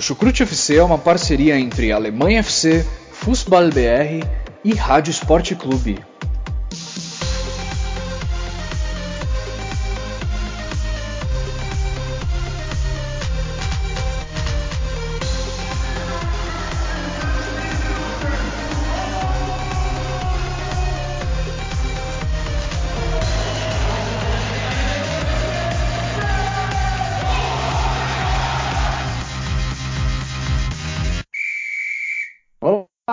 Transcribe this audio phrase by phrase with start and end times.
[0.00, 4.26] O Chucrute FC é uma parceria entre Alemanha FC, Fußball BR
[4.64, 5.98] e Rádio Esporte Clube.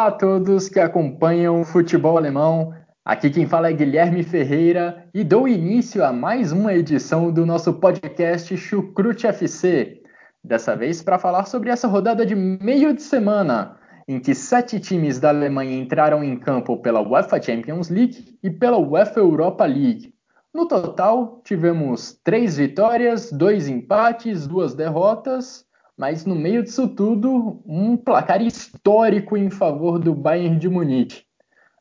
[0.07, 2.73] Olá a todos que acompanham o futebol alemão.
[3.03, 7.73] Aqui quem fala é Guilherme Ferreira e dou início a mais uma edição do nosso
[7.73, 10.01] podcast Chucrute FC.
[10.41, 13.75] Dessa vez para falar sobre essa rodada de meio de semana,
[14.07, 18.77] em que sete times da Alemanha entraram em campo pela UEFA Champions League e pela
[18.77, 20.13] UEFA Europa League.
[20.53, 25.66] No total, tivemos três vitórias, dois empates, duas derrotas
[25.97, 31.23] mas no meio disso tudo, um placar histórico em favor do Bayern de Munique.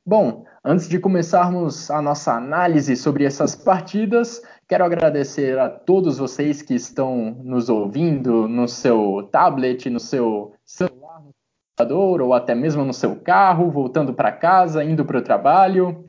[0.04, 6.62] Bom, antes de começarmos a nossa análise sobre essas partidas, quero agradecer a todos vocês
[6.62, 11.34] que estão nos ouvindo no seu tablet, no seu celular, no
[11.76, 16.06] computador ou até mesmo no seu carro, voltando para casa, indo para o trabalho.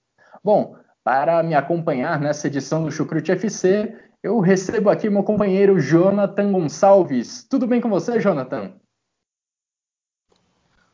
[0.43, 6.51] Bom, para me acompanhar nessa edição do Chucrute FC, eu recebo aqui meu companheiro Jonathan
[6.51, 7.45] Gonçalves.
[7.49, 8.73] Tudo bem com você, Jonathan?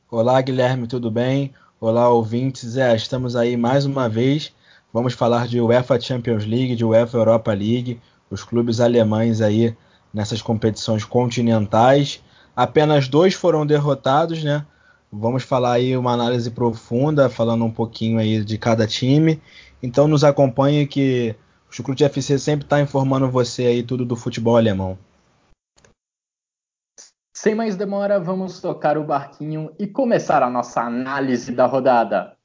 [0.09, 1.53] Olá, Guilherme, tudo bem?
[1.81, 2.75] Olá, ouvintes.
[2.75, 4.53] É, estamos aí mais uma vez.
[4.91, 9.73] Vamos falar de UEFA Champions League, de UEFA Europa League, os clubes alemães aí
[10.13, 12.21] nessas competições continentais.
[12.53, 14.65] Apenas dois foram derrotados, né?
[15.09, 19.42] Vamos falar aí uma análise profunda, falando um pouquinho aí de cada time.
[19.82, 21.33] Então nos acompanhe que
[21.71, 24.98] o Chucrute FC sempre está informando você aí tudo do futebol alemão.
[27.42, 32.36] Sem mais demora, vamos tocar o barquinho e começar a nossa análise da rodada.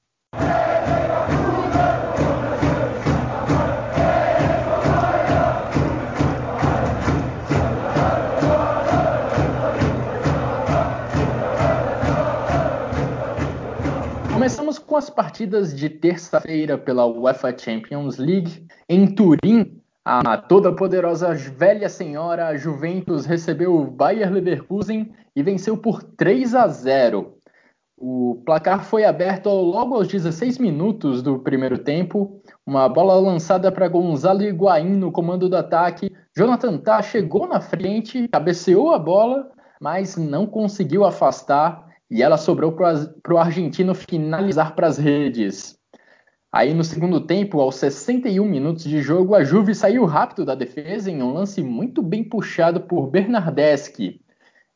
[14.33, 18.65] Começamos com as partidas de terça-feira pela UEFA Champions League.
[18.89, 26.03] Em Turim, a toda poderosa velha senhora Juventus recebeu o Bayer Leverkusen e venceu por
[26.03, 27.39] 3 a 0.
[27.97, 32.39] O placar foi aberto logo aos 16 minutos do primeiro tempo.
[32.67, 36.15] Uma bola lançada para Gonzalo Higuaín no comando do ataque.
[36.37, 39.51] Jonathan Tah chegou na frente, cabeceou a bola,
[39.81, 45.79] mas não conseguiu afastar e ela sobrou para o argentino finalizar para as redes.
[46.55, 51.11] Aí no segundo tempo, aos 61 minutos de jogo, a Juve saiu rápido da defesa
[51.11, 54.21] em um lance muito bem puxado por Bernardeschi.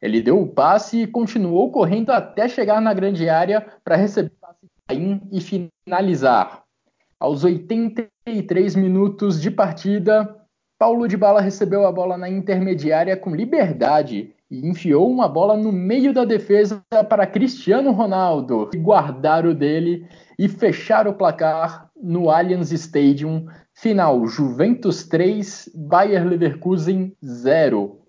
[0.03, 4.41] Ele deu o passe e continuou correndo até chegar na grande área para receber o
[4.41, 6.65] passe e finalizar.
[7.21, 10.37] Aos 83 minutos de partida,
[10.77, 15.71] Paulo de Bala recebeu a bola na intermediária com liberdade e enfiou uma bola no
[15.71, 22.71] meio da defesa para Cristiano Ronaldo guardar o dele e fechar o placar no Allianz
[22.73, 23.47] Stadium.
[23.75, 28.01] Final: Juventus 3, Bayer Leverkusen 0.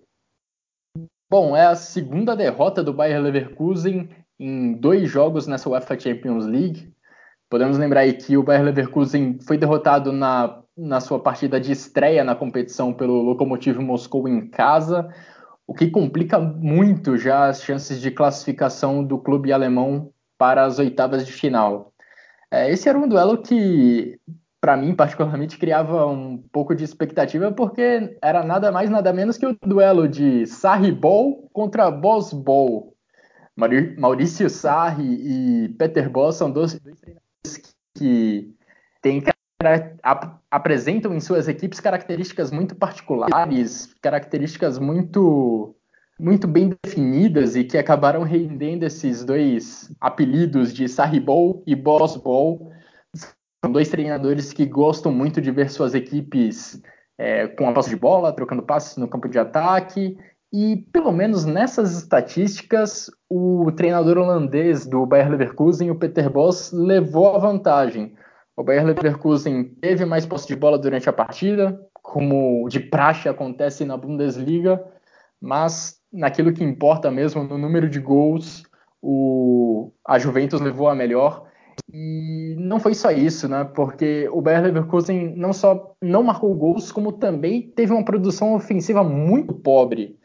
[1.29, 4.09] Bom, é a segunda derrota do Bayer Leverkusen
[4.39, 6.91] em dois jogos nessa UEFA Champions League.
[7.49, 12.23] Podemos lembrar aí que o Bayer Leverkusen foi derrotado na, na sua partida de estreia
[12.23, 15.09] na competição pelo Lokomotiv Moscou em casa
[15.69, 21.23] o que complica muito já as chances de classificação do clube alemão para as oitavas
[21.23, 21.93] de final.
[22.51, 24.19] É, esse era um duelo que,
[24.59, 29.45] para mim, particularmente, criava um pouco de expectativa, porque era nada mais, nada menos que
[29.45, 32.93] o duelo de Sarri Ball contra Boss Ball.
[33.97, 38.55] Maurício Sarri e Peter Boss são dois, dois treinadores que
[39.01, 39.21] têm
[40.49, 45.75] apresentam em suas equipes características muito particulares, características muito
[46.19, 52.71] muito bem definidas e que acabaram rendendo esses dois apelidos de Sarribol e Boss Ball.
[53.63, 56.81] São dois treinadores que gostam muito de ver suas equipes
[57.17, 60.17] é, com a posse de bola, trocando passes no campo de ataque
[60.51, 67.35] E pelo menos nessas estatísticas, o treinador holandês do Bayer Leverkusen, o Peter Bosz, levou
[67.35, 68.13] a vantagem.
[68.57, 73.85] O Bayer Leverkusen teve mais posse de bola durante a partida, como de praxe acontece
[73.85, 74.83] na Bundesliga,
[75.39, 78.63] mas naquilo que importa mesmo, no número de gols,
[79.01, 81.47] o, a Juventus levou a melhor.
[81.91, 83.63] E não foi só isso, né?
[83.63, 89.03] Porque o Bayer Leverkusen não só não marcou gols, como também teve uma produção ofensiva
[89.03, 90.17] muito pobre.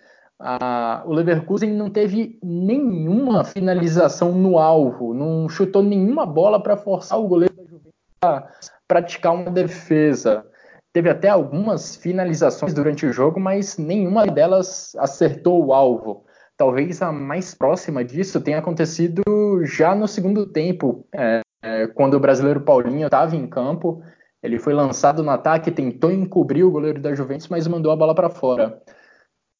[1.07, 7.29] o Leverkusen não teve nenhuma finalização no alvo, não chutou nenhuma bola para forçar o
[7.29, 7.93] goleiro da Juventus
[8.23, 8.49] a
[8.89, 10.45] praticar uma defesa.
[10.94, 16.25] Teve até algumas finalizações durante o jogo, mas nenhuma delas acertou o alvo.
[16.56, 19.20] Talvez a mais próxima disso tenha acontecido
[19.64, 24.05] já no segundo tempo, é, é, quando o brasileiro Paulinho estava em campo.
[24.41, 28.14] Ele foi lançado no ataque, tentou encobrir o goleiro da Juventus, mas mandou a bola
[28.14, 28.81] para fora.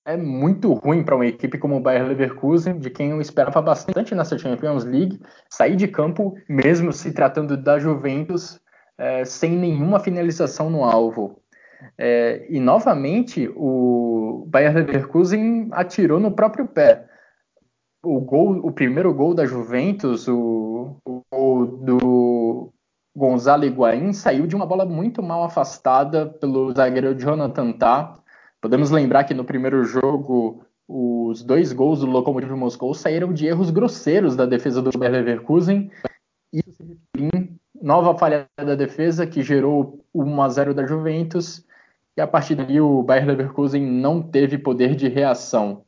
[0.07, 4.15] É muito ruim para uma equipe como o Bayer Leverkusen, de quem eu esperava bastante
[4.15, 5.19] nessa Champions League,
[5.51, 8.61] sair de campo, mesmo se tratando da Juventus,
[8.99, 11.41] é, sem nenhuma finalização no alvo.
[11.99, 17.07] É, e novamente o Bayer Leverkusen atirou no próprio pé.
[18.03, 22.73] O gol, o primeiro gol da Juventus, o, o gol do
[23.17, 28.19] Gonzalo Higuaín saiu de uma bola muito mal afastada pelo zagueiro Jonathan Tah.
[28.61, 33.71] Podemos lembrar que no primeiro jogo os dois gols do Lokomotiv Moscou saíram de erros
[33.71, 35.91] grosseiros da defesa do Bayer Leverkusen.
[36.53, 36.61] E
[37.85, 41.63] nova falha da defesa que gerou o 1 a 0 da Juventus
[42.17, 45.83] e a partir dali o Bayer Leverkusen não teve poder de reação.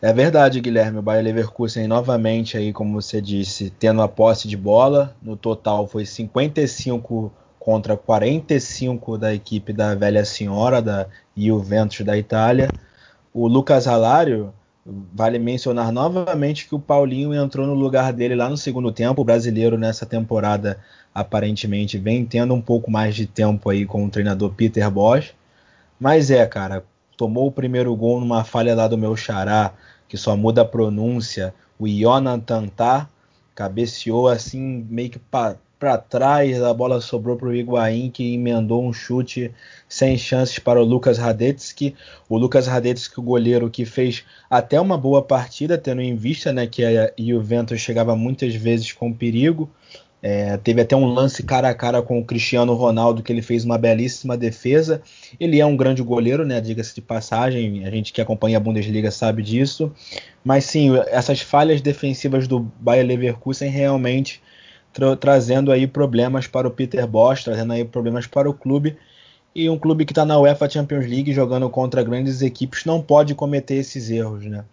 [0.00, 0.98] É verdade, Guilherme.
[0.98, 5.14] O Bayer Leverkusen novamente aí, como você disse, tendo a posse de bola.
[5.22, 11.06] No total foi 55 contra 45 da equipe da velha senhora da
[11.36, 12.68] Juventus da Itália.
[13.32, 14.52] O Lucas Alário,
[14.84, 19.22] vale mencionar novamente que o Paulinho entrou no lugar dele lá no segundo tempo.
[19.22, 20.78] O brasileiro nessa temporada
[21.14, 25.34] aparentemente vem tendo um pouco mais de tempo aí com o treinador Peter Bosch.
[26.00, 26.84] Mas é, cara,
[27.16, 29.72] tomou o primeiro gol numa falha lá do meu xará,
[30.08, 33.08] que só muda a pronúncia, o Jonathan Tah,
[33.54, 35.18] cabeceou assim meio que
[35.82, 39.50] para trás, a bola sobrou para o Higuaín, que emendou um chute
[39.88, 41.96] sem chances para o Lucas Radetsky.
[42.28, 46.68] O Lucas Radetsky, o goleiro que fez até uma boa partida, tendo em vista né,
[46.68, 49.68] que a Juventus chegava muitas vezes com perigo.
[50.22, 53.64] É, teve até um lance cara a cara com o Cristiano Ronaldo que ele fez
[53.64, 55.02] uma belíssima defesa.
[55.40, 56.60] Ele é um grande goleiro, né?
[56.60, 59.92] Diga-se de passagem, a gente que acompanha a Bundesliga sabe disso.
[60.44, 64.40] Mas sim, essas falhas defensivas do Bayer Leverkusen realmente
[64.92, 68.96] tra trazendo aí problemas para o Peter Bosz, trazendo aí problemas para o clube.
[69.54, 73.34] E um clube que está na UEFA Champions League jogando contra grandes equipes não pode
[73.34, 74.64] cometer esses erros, né?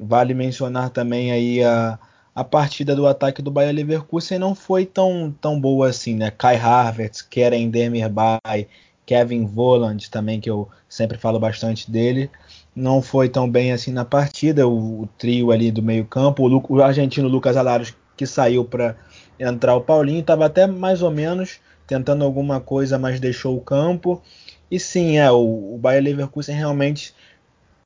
[0.00, 1.98] Vale mencionar também aí a
[2.38, 6.30] a partida do ataque do Bayer Leverkusen não foi tão, tão boa assim, né?
[6.30, 8.68] Kai Havertz, Keren Demirbay,
[9.04, 12.30] Kevin Voland também, que eu sempre falo bastante dele,
[12.76, 14.68] não foi tão bem assim na partida.
[14.68, 18.94] O, o trio ali do meio campo, o, o argentino Lucas Alaros, que saiu para
[19.38, 24.22] entrar o Paulinho, estava até mais ou menos tentando alguma coisa, mas deixou o campo.
[24.70, 27.14] E sim, é, o, o Bayer Leverkusen realmente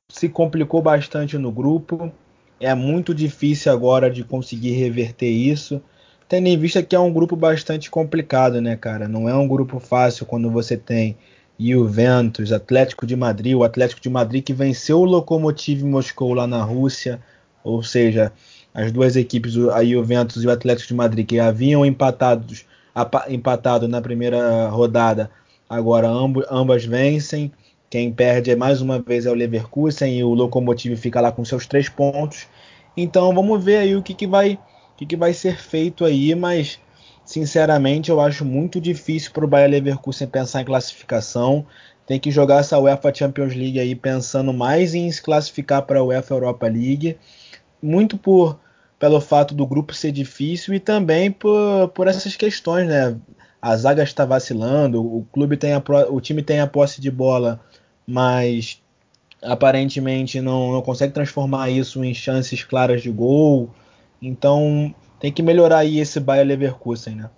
[0.09, 2.13] se complicou bastante no grupo
[2.63, 5.83] é muito difícil agora de conseguir reverter isso,
[6.29, 9.09] tendo em vista que é um grupo bastante complicado, né, cara?
[9.09, 11.17] Não é um grupo fácil quando você tem
[11.59, 16.63] Juventus, Atlético de Madrid, o Atlético de Madrid que venceu o Lokomotiv Moscou lá na
[16.63, 17.21] Rússia,
[17.65, 18.33] ou seja,
[18.75, 22.65] as duas equipes, a Juventus e o Atlético de Madrid, que haviam empatados,
[23.29, 25.31] empatado na primeira rodada,
[25.69, 26.09] agora
[26.51, 27.53] ambas vencem.
[27.91, 31.45] Quem perde é mais uma vez é o Leverkusen e o Lokomotiv fica lá com
[31.45, 32.47] seus três pontos.
[32.97, 36.35] Então vamos ver aí o que, que vai o que, que vai ser feito aí,
[36.35, 36.79] mas
[37.25, 41.67] sinceramente eu acho muito difícil para o Bayer Leverkusen pensar em classificação.
[42.07, 46.03] Tem que jogar essa UEFA Champions League aí pensando mais em se classificar para a
[46.03, 47.19] UEFA Europa League,
[47.83, 48.59] muito por
[48.99, 53.17] pelo fato do grupo ser difícil e também por, por essas questões, né?
[53.61, 57.61] A zaga está vacilando, o clube tem a, o time tem a posse de bola
[58.07, 58.83] mas
[59.43, 63.71] aparentemente não, não consegue transformar isso em chances claras de gol.
[64.21, 67.31] Então tem que melhorar aí esse Bayer Leverkusen, né?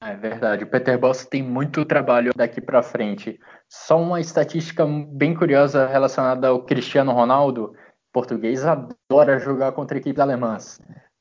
[0.00, 3.38] É verdade, o Peter Boss tem muito trabalho daqui para frente.
[3.68, 7.74] Só uma estatística bem curiosa relacionada ao Cristiano Ronaldo.
[8.12, 10.80] Português adora jogar contra equipes alemãs.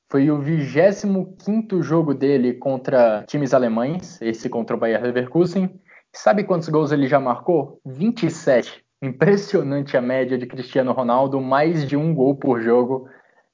[0.09, 5.79] Foi o 25 jogo dele contra times alemães, esse contra o Bayer Leverkusen,
[6.13, 7.79] Sabe quantos gols ele já marcou?
[7.85, 8.83] 27.
[9.01, 13.07] Impressionante a média de Cristiano Ronaldo, mais de um gol por jogo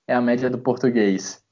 [0.07, 1.43] é a média do português.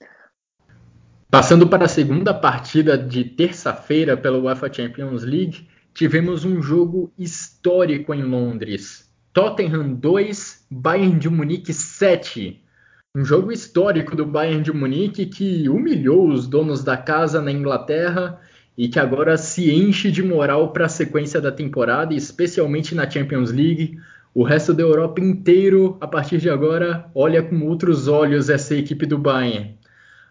[1.29, 8.13] Passando para a segunda partida de terça-feira pela UEFA Champions League, tivemos um jogo histórico
[8.13, 9.10] em Londres.
[9.33, 12.61] Tottenham 2, Bayern de Munique 7.
[13.15, 18.41] Um jogo histórico do Bayern de Munique que humilhou os donos da casa na Inglaterra
[18.77, 23.53] e que agora se enche de moral para a sequência da temporada, especialmente na Champions
[23.53, 23.97] League.
[24.33, 29.05] O resto da Europa inteiro, a partir de agora, olha com outros olhos essa equipe
[29.05, 29.77] do Bayern.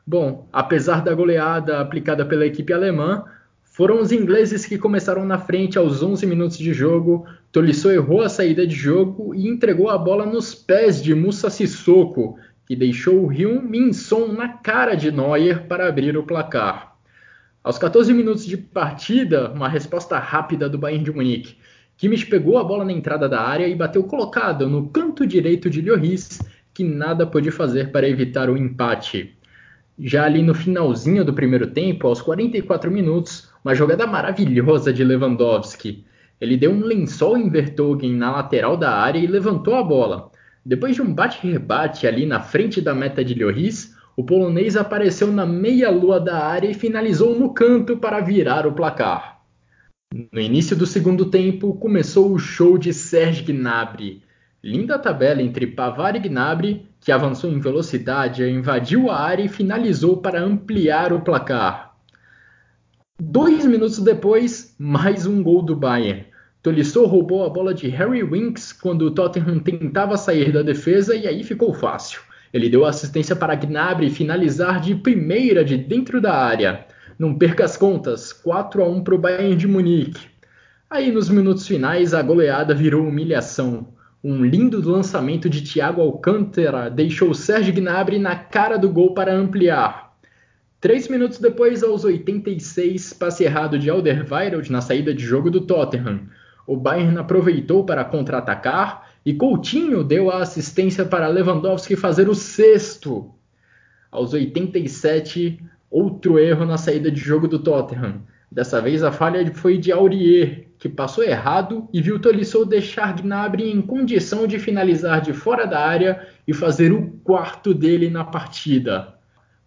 [0.07, 3.25] Bom, apesar da goleada aplicada pela equipe alemã,
[3.70, 7.24] foram os ingleses que começaram na frente aos 11 minutos de jogo.
[7.52, 12.36] Tolisso errou a saída de jogo e entregou a bola nos pés de Musa Sissoko,
[12.66, 16.96] que deixou o Hyun Min Son na cara de Neuer para abrir o placar.
[17.62, 21.56] Aos 14 minutos de partida, uma resposta rápida do Bayern de Munique.
[21.96, 25.80] Kimmich pegou a bola na entrada da área e bateu colocado no canto direito de
[25.80, 26.40] Lloris,
[26.74, 29.36] que nada pôde fazer para evitar o empate.
[29.96, 36.05] Já ali no finalzinho do primeiro tempo, aos 44 minutos, uma jogada maravilhosa de Lewandowski.
[36.40, 40.31] Ele deu um lençol em Vertogen na lateral da área e levantou a bola.
[40.64, 45.47] Depois de um bate-rebate ali na frente da meta de Lloris, o polonês apareceu na
[45.47, 49.40] meia-lua da área e finalizou no canto para virar o placar.
[50.33, 54.23] No início do segundo tempo, começou o show de Serge Gnabry.
[54.62, 60.19] Linda tabela entre Pavar e Gnabry, que avançou em velocidade, invadiu a área e finalizou
[60.19, 61.89] para ampliar o placar.
[63.22, 66.24] Dois minutos depois, mais um gol do Bayern.
[66.62, 71.28] Tolisso roubou a bola de Harry Winks quando o Tottenham tentava sair da defesa e
[71.28, 72.22] aí ficou fácil.
[72.50, 76.86] Ele deu assistência para Gnabry finalizar de primeira de dentro da área.
[77.18, 80.26] Não perca as contas, 4 a 1 para o Bayern de Munique.
[80.88, 83.88] Aí nos minutos finais a goleada virou humilhação.
[84.24, 90.10] Um lindo lançamento de Thiago Alcântara deixou Sérgio Gnabry na cara do gol para ampliar.
[90.80, 96.20] Três minutos depois, aos 86, passe errado de Alderweireld na saída de jogo do Tottenham.
[96.66, 103.30] O Bayern aproveitou para contra-atacar e Coutinho deu a assistência para Lewandowski fazer o sexto.
[104.10, 108.22] Aos 87, outro erro na saída de jogo do Tottenham.
[108.50, 113.70] Dessa vez a falha foi de Aurier, que passou errado e viu Tolisso deixar Gnabry
[113.70, 119.14] em condição de finalizar de fora da área e fazer o quarto dele na partida.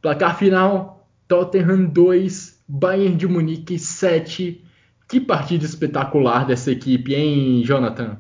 [0.02, 1.03] Placar final:
[1.34, 4.64] Tottenham 2, Bayern de Munique 7.
[5.10, 8.20] Que partida espetacular dessa equipe, hein, Jonathan?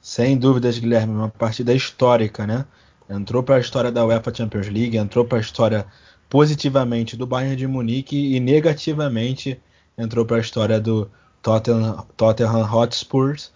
[0.00, 2.64] Sem dúvidas, Guilherme, uma partida histórica, né?
[3.10, 5.84] Entrou para a história da UEFA Champions League, entrou para a história
[6.30, 9.60] positivamente do Bayern de Munique e negativamente
[9.98, 11.10] entrou para a história do
[11.42, 13.52] Tottenham, Tottenham Hotspurs.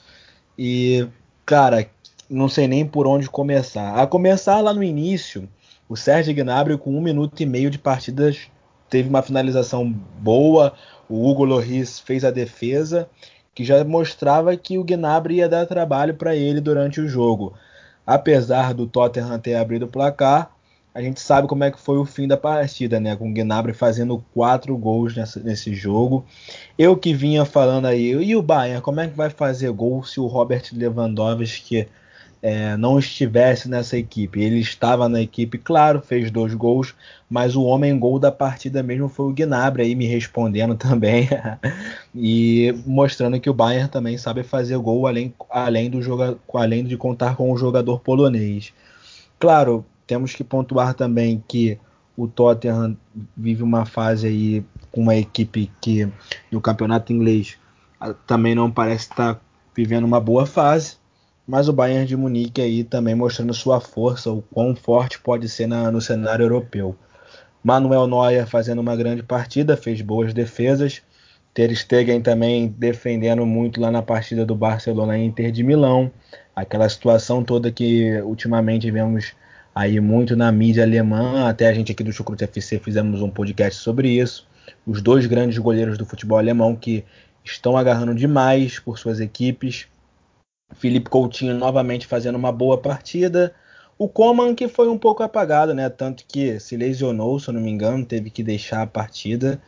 [0.58, 1.08] E,
[1.46, 1.88] cara,
[2.28, 3.94] não sei nem por onde começar.
[3.94, 5.48] A começar lá no início,
[5.88, 8.48] o Sérgio Gnabry com um minuto e meio de partidas
[8.88, 10.74] teve uma finalização boa,
[11.08, 13.08] o Hugo Lloris fez a defesa
[13.54, 17.54] que já mostrava que o Gnabry ia dar trabalho para ele durante o jogo.
[18.06, 20.54] Apesar do Tottenham ter abrido o placar,
[20.94, 23.16] a gente sabe como é que foi o fim da partida, né?
[23.16, 26.24] Com o Gnabry fazendo quatro gols nessa, nesse jogo.
[26.78, 30.20] Eu que vinha falando aí, e o Bayern, como é que vai fazer gol se
[30.20, 31.88] o Robert Lewandowski
[32.42, 34.40] é, não estivesse nessa equipe.
[34.40, 36.94] Ele estava na equipe, claro, fez dois gols,
[37.28, 41.28] mas o homem gol da partida mesmo foi o Gnabry aí me respondendo também
[42.14, 46.96] e mostrando que o Bayern também sabe fazer gol além, além, do joga, além de
[46.96, 48.72] contar com o jogador polonês.
[49.38, 51.78] Claro, temos que pontuar também que
[52.16, 52.96] o Tottenham
[53.36, 56.08] vive uma fase aí com uma equipe que
[56.50, 57.58] no campeonato inglês
[58.26, 59.40] também não parece estar
[59.74, 60.96] vivendo uma boa fase
[61.46, 65.66] mas o Bayern de Munique aí também mostrando sua força, o quão forte pode ser
[65.66, 66.96] na, no cenário europeu.
[67.62, 71.02] Manuel Neuer fazendo uma grande partida, fez boas defesas.
[71.52, 76.10] Ter Stegen também defendendo muito lá na partida do Barcelona Inter de Milão.
[76.54, 79.32] Aquela situação toda que ultimamente vemos
[79.74, 83.80] aí muito na mídia alemã, até a gente aqui do Chucrute FC fizemos um podcast
[83.82, 84.46] sobre isso.
[84.86, 87.04] Os dois grandes goleiros do futebol alemão que
[87.44, 89.86] estão agarrando demais por suas equipes.
[90.74, 93.54] Felipe Coutinho novamente fazendo uma boa partida.
[93.98, 95.88] O Coman que foi um pouco apagado, né?
[95.88, 99.60] Tanto que se lesionou, se eu não me engano, teve que deixar a partida.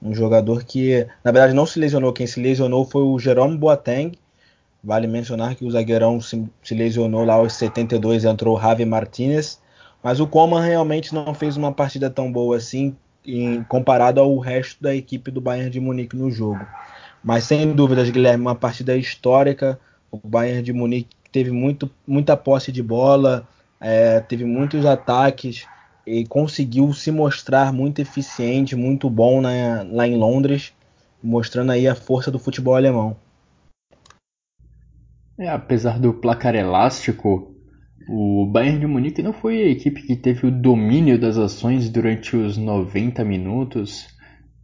[0.00, 2.12] Um jogador que, na verdade, não se lesionou.
[2.12, 4.12] Quem se lesionou foi o Jerome Boateng.
[4.82, 9.60] Vale mencionar que o zagueirão se, se lesionou lá aos 72 entrou o Javi Martinez.
[10.02, 12.94] Mas o Coman realmente não fez uma partida tão boa assim,
[13.26, 16.64] em, comparado ao resto da equipe do Bayern de Munique no jogo.
[17.24, 19.80] Mas sem dúvidas, Guilherme, uma partida histórica
[20.22, 23.48] O Bayern de Munique teve muito, muita posse de bola,
[23.80, 25.66] é, teve muitos ataques
[26.06, 30.72] e conseguiu se mostrar muito eficiente, muito bom lá em Londres,
[31.22, 33.16] mostrando aí a força do futebol alemão.
[35.36, 37.52] É, apesar do placar elástico,
[38.08, 42.36] o Bayern de Munique não foi a equipe que teve o domínio das ações durante
[42.36, 44.13] os 90 minutos.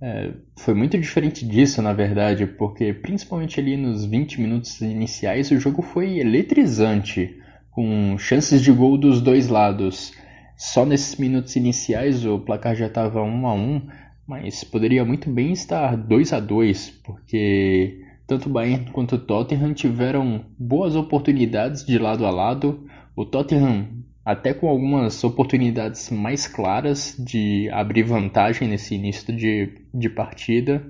[0.03, 5.61] É, foi muito diferente disso, na verdade, porque principalmente ali nos 20 minutos iniciais o
[5.61, 7.37] jogo foi eletrizante,
[7.71, 10.13] com chances de gol dos dois lados.
[10.57, 13.89] Só nesses minutos iniciais o placar já estava 1 a 1,
[14.27, 19.75] mas poderia muito bem estar 2 a 2, porque tanto o Bayern quanto o Tottenham
[19.75, 22.87] tiveram boas oportunidades de lado a lado.
[23.17, 23.89] O Tottenham,
[24.25, 30.85] até com algumas oportunidades mais claras de abrir vantagem nesse início de, de partida,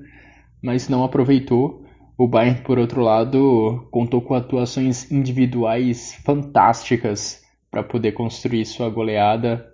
[0.62, 1.84] mas não aproveitou.
[2.18, 9.66] O Bayern, por outro lado, contou com atuações individuais fantásticas para poder construir sua goleada.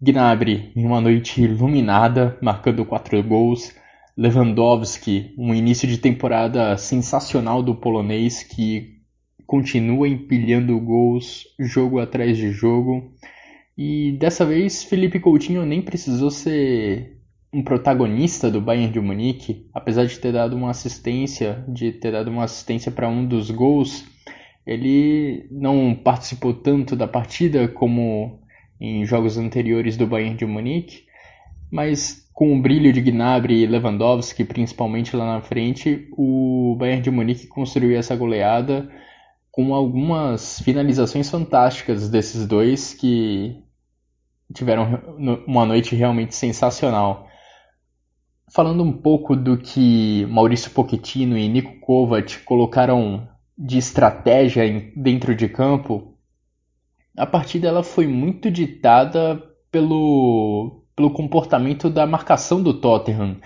[0.00, 3.74] Gnabry, em uma noite iluminada, marcando quatro gols.
[4.16, 8.99] Lewandowski, um início de temporada sensacional do polonês que
[9.46, 13.12] continua empilhando gols jogo atrás de jogo.
[13.76, 17.18] E dessa vez Felipe Coutinho nem precisou ser
[17.52, 22.30] um protagonista do Bayern de Munique, apesar de ter dado uma assistência, de ter dado
[22.30, 24.04] uma assistência para um dos gols,
[24.66, 28.40] ele não participou tanto da partida como
[28.80, 31.04] em jogos anteriores do Bayern de Munique,
[31.70, 37.10] mas com o brilho de Gnabry e Lewandowski, principalmente lá na frente, o Bayern de
[37.10, 38.88] Munique construiu essa goleada
[39.50, 43.62] com algumas finalizações fantásticas desses dois que
[44.54, 45.00] tiveram
[45.46, 47.28] uma noite realmente sensacional.
[48.52, 55.48] Falando um pouco do que Maurício Pochettino e Nico Kovac colocaram de estratégia dentro de
[55.48, 56.16] campo,
[57.16, 59.40] a partida ela foi muito ditada
[59.70, 63.36] pelo, pelo comportamento da marcação do Tottenham,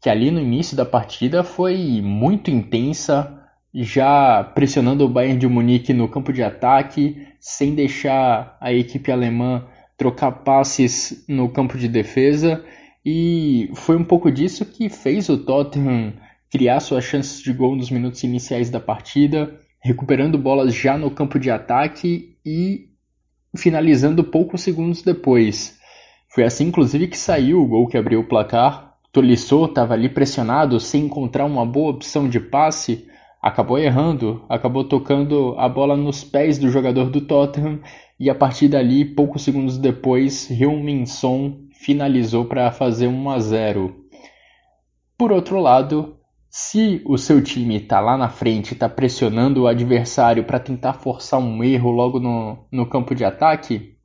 [0.00, 3.37] que ali no início da partida foi muito intensa,
[3.74, 9.66] já pressionando o Bayern de Munique no campo de ataque, sem deixar a equipe alemã
[9.96, 12.64] trocar passes no campo de defesa.
[13.04, 16.14] E foi um pouco disso que fez o Tottenham
[16.50, 21.38] criar suas chances de gol nos minutos iniciais da partida, recuperando bolas já no campo
[21.38, 22.88] de ataque e
[23.56, 25.78] finalizando poucos segundos depois.
[26.28, 28.94] Foi assim, inclusive, que saiu o gol que abriu o placar.
[29.12, 33.07] Tolisso estava ali pressionado, sem encontrar uma boa opção de passe,
[33.42, 37.80] acabou errando, acabou tocando a bola nos pés do jogador do Tottenham
[38.18, 41.04] e a partir dali, poucos segundos depois, Heung-Min
[41.72, 43.94] finalizou para fazer 1 a 0.
[45.16, 46.16] Por outro lado,
[46.50, 51.38] se o seu time está lá na frente, está pressionando o adversário para tentar forçar
[51.38, 53.96] um erro logo no, no campo de ataque,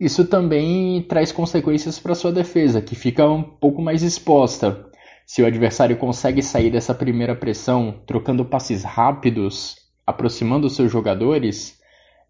[0.00, 4.90] isso também traz consequências para sua defesa, que fica um pouco mais exposta.
[5.26, 11.78] Se o adversário consegue sair dessa primeira pressão trocando passes rápidos, aproximando os seus jogadores,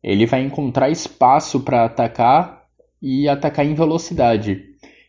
[0.02, 2.62] ele vai encontrar espaço para atacar
[3.00, 4.64] e atacar em velocidade.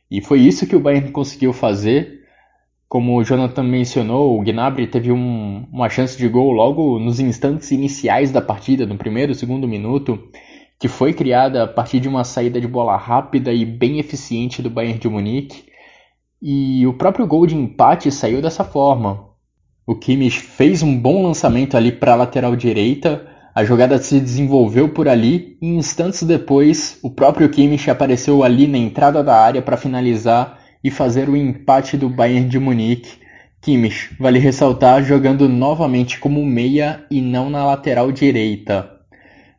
[0.10, 2.22] E foi isso que o Bayern conseguiu fazer.
[2.88, 7.72] Como o Jonathan mencionou, o Gnabry teve um, uma chance de gol logo nos instantes
[7.72, 10.30] iniciais da partida, no primeiro, segundo minuto,
[10.80, 14.70] que foi criada a partir de uma saída de bola rápida e bem eficiente do
[14.70, 15.66] Bayern de Munique.
[16.46, 19.30] E o próprio gol de empate saiu dessa forma.
[19.88, 23.26] O Kimmich fez um bom lançamento ali para a lateral direita,
[23.56, 28.78] a jogada se desenvolveu por ali e instantes depois o próprio Kimmich apareceu ali na
[28.78, 33.20] entrada da área para finalizar e fazer o empate do Bayern de Munique.
[33.62, 38.92] Kimmich, vale ressaltar, jogando novamente como meia e não na lateral direita.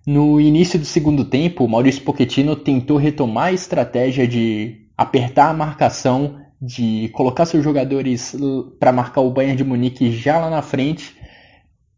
[0.06, 6.43] No início do segundo tempo, Maurício Pochettino tentou retomar a estratégia de apertar a marcação
[6.64, 8.34] de colocar seus jogadores
[8.78, 11.16] para marcar o Bayern de Munique já lá na frente,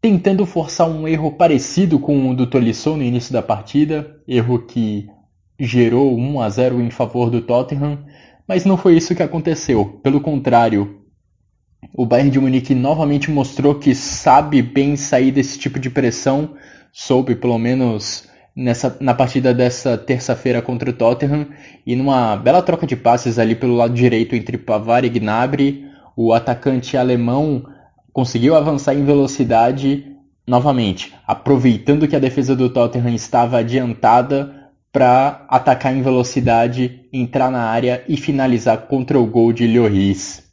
[0.01, 5.07] tentando forçar um erro parecido com o do Tolisso no início da partida, erro que
[5.59, 8.05] gerou 1 a 0 em favor do Tottenham,
[8.47, 9.99] mas não foi isso que aconteceu.
[10.03, 11.01] Pelo contrário,
[11.93, 16.55] o Bayern de Munique novamente mostrou que sabe bem sair desse tipo de pressão,
[16.91, 21.47] soube pelo menos nessa, na partida dessa terça-feira contra o Tottenham
[21.85, 26.33] e numa bela troca de passes ali pelo lado direito entre Pavar e Gnabry, o
[26.33, 27.63] atacante alemão
[28.11, 30.11] conseguiu avançar em velocidade
[30.47, 34.55] novamente, aproveitando que a defesa do Tottenham estava adiantada
[34.91, 40.43] para atacar em velocidade, entrar na área e finalizar contra o gol de Lloris.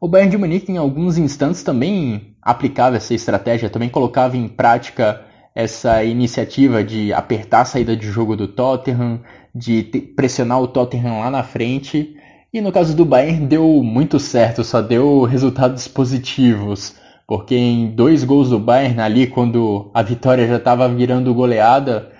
[0.00, 5.20] O Bayern de Munique em alguns instantes também aplicava essa estratégia, também colocava em prática
[5.54, 9.20] essa iniciativa de apertar a saída de jogo do Tottenham,
[9.54, 9.82] de
[10.16, 12.16] pressionar o Tottenham lá na frente.
[12.52, 16.96] E no caso do Bayern deu muito certo, só deu resultados positivos.
[17.26, 22.10] Porque em dois gols do Bayern ali, quando a vitória já estava virando goleada,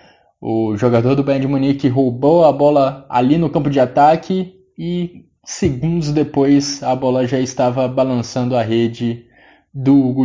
[0.41, 5.25] o jogador do Bayern de Munique roubou a bola ali no campo de ataque e
[5.45, 9.27] segundos depois a bola já estava balançando a rede
[9.73, 10.25] do Hugo.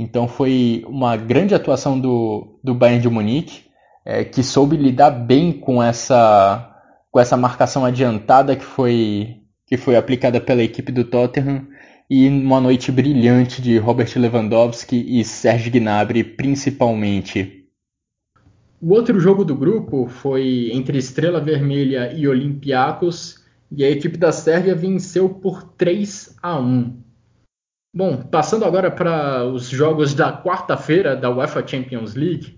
[0.00, 3.64] Então foi uma grande atuação do, do Bayern de Munique,
[4.02, 6.74] é, que soube lidar bem com essa,
[7.10, 9.36] com essa marcação adiantada que foi,
[9.66, 11.66] que foi aplicada pela equipe do Tottenham
[12.08, 17.66] e uma noite brilhante de Robert Lewandowski e Serge Gnabry principalmente.
[18.80, 24.32] O outro jogo do grupo foi entre Estrela Vermelha e Olympiacos e a equipe da
[24.32, 27.09] Sérvia venceu por 3 a 1.
[27.92, 32.56] Bom, passando agora para os jogos da quarta-feira da UEFA Champions League,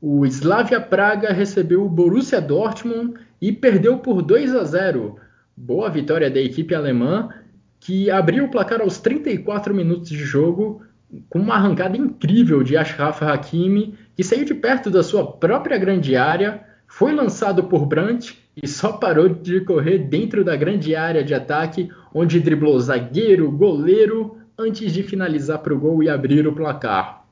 [0.00, 5.16] o Slavia Praga recebeu o Borussia Dortmund e perdeu por 2 a 0.
[5.56, 7.30] Boa vitória da equipe alemã,
[7.80, 10.82] que abriu o placar aos 34 minutos de jogo
[11.28, 16.14] com uma arrancada incrível de Ashraf Hakimi, que saiu de perto da sua própria grande
[16.14, 21.34] área, foi lançado por Brandt e só parou de correr dentro da grande área de
[21.34, 27.24] ataque, onde driblou zagueiro, goleiro, antes de finalizar para o gol e abrir o placar.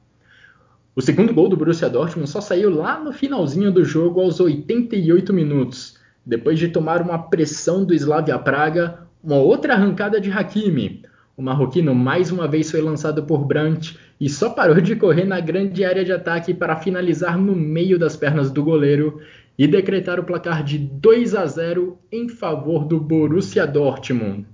[0.97, 5.33] O segundo gol do Borussia Dortmund só saiu lá no finalzinho do jogo aos 88
[5.35, 11.03] minutos, depois de tomar uma pressão do Slavia Praga, uma outra arrancada de Hakimi.
[11.37, 15.39] O marroquino mais uma vez foi lançado por Brandt e só parou de correr na
[15.39, 19.21] grande área de ataque para finalizar no meio das pernas do goleiro
[19.59, 24.47] e decretar o placar de 2 a 0 em favor do Borussia Dortmund.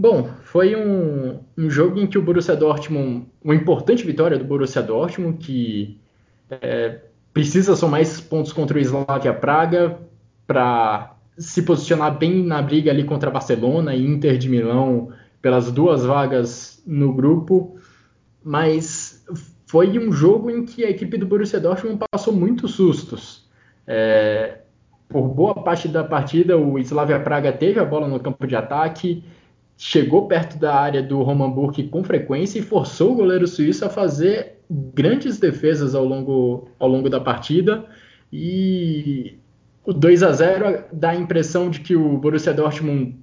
[0.00, 4.80] Bom, foi um, um, jogo em que o Borussia Dortmund, uma importante vitória do Borussia
[4.80, 5.98] Dortmund, que
[6.48, 7.00] é,
[7.34, 9.98] precisa somar esses pontos contra o Slavia Praga
[10.46, 16.04] para se posicionar bem na briga ali contra Barcelona e Inter de Milão pelas duas
[16.04, 17.76] vagas no grupo,
[18.44, 19.26] mas
[19.66, 23.48] foi um jogo em que a equipe do Borussia Dortmund passou muitos sustos.
[23.84, 24.58] É,
[25.08, 29.24] por boa parte da partida, o Slavia Praga teve a bola no campo de ataque,
[29.78, 33.88] chegou perto da área do Roman Burke com frequência e forçou o goleiro suíço a
[33.88, 37.86] fazer grandes defesas ao longo, ao longo da partida.
[38.30, 39.38] E
[39.84, 43.16] o 2 a 0 dá a impressão de que o Borussia Dortmund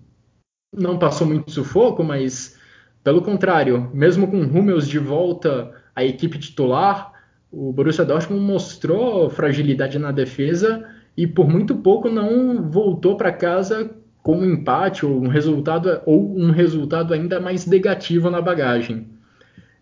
[0.73, 2.57] não passou muito sufoco, mas
[3.03, 7.11] pelo contrário, mesmo com Hummels de volta à equipe titular,
[7.51, 13.93] o Borussia Dortmund mostrou fragilidade na defesa e por muito pouco não voltou para casa
[14.25, 19.05] com um empate ou um resultado, ou um resultado ainda mais negativo na bagagem.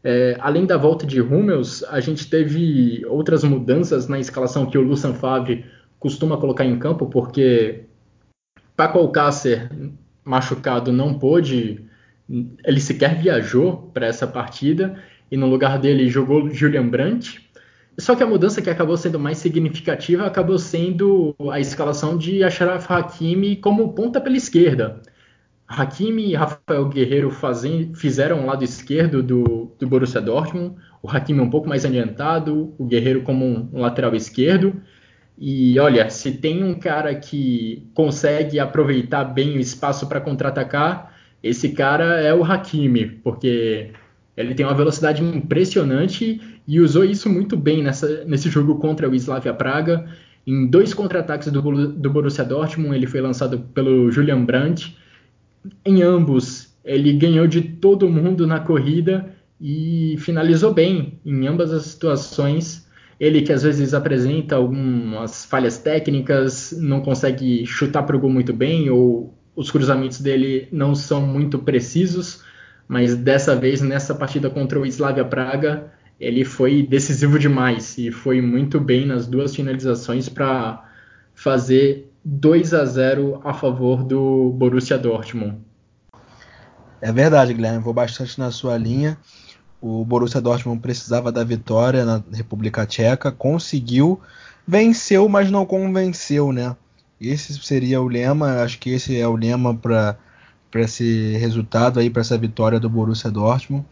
[0.04, 4.82] É, além da volta de Hummels, a gente teve outras mudanças na escalação que o
[4.82, 5.64] Lucien Favre
[5.98, 7.86] costuma colocar em campo, porque
[8.76, 9.70] Paco Alcácer,
[10.26, 11.86] machucado, não pôde,
[12.66, 15.02] ele sequer viajou para essa partida,
[15.32, 17.43] e no lugar dele jogou Julian Brandt,
[17.98, 22.90] só que a mudança que acabou sendo mais significativa acabou sendo a escalação de Ashraf
[22.90, 25.02] Hakimi como ponta pela esquerda.
[25.68, 31.40] Hakimi e Rafael Guerreiro fazem, fizeram o lado esquerdo do, do Borussia Dortmund, o Hakimi
[31.40, 34.82] um pouco mais adiantado, o Guerreiro como um, um lateral esquerdo.
[35.38, 41.70] E olha, se tem um cara que consegue aproveitar bem o espaço para contra-atacar, esse
[41.70, 43.92] cara é o Hakimi, porque
[44.38, 49.16] ele tem uma velocidade impressionante e usou isso muito bem nessa, nesse jogo contra o
[49.16, 50.06] Slavia Praga.
[50.46, 54.98] Em dois contra-ataques do, do Borussia Dortmund, ele foi lançado pelo Julian Brandt.
[55.86, 61.84] Em ambos, ele ganhou de todo mundo na corrida e finalizou bem em ambas as
[61.84, 62.88] situações.
[63.20, 68.52] Ele que às vezes apresenta algumas falhas técnicas, não consegue chutar para o gol muito
[68.52, 72.44] bem, ou os cruzamentos dele não são muito precisos,
[72.88, 75.92] mas dessa vez, nessa partida contra o Slavia Praga,
[76.24, 80.90] ele foi decisivo demais e foi muito bem nas duas finalizações para
[81.36, 85.58] fazer 2 a 0 a favor do Borussia Dortmund.
[87.02, 89.18] É verdade, Guilherme, vou bastante na sua linha.
[89.82, 94.22] O Borussia Dortmund precisava da vitória na República Tcheca, conseguiu,
[94.66, 96.74] venceu, mas não convenceu, né?
[97.20, 100.18] Esse seria o lema, acho que esse é o lema para
[100.72, 103.86] para esse resultado aí, para essa vitória do Borussia Dortmund,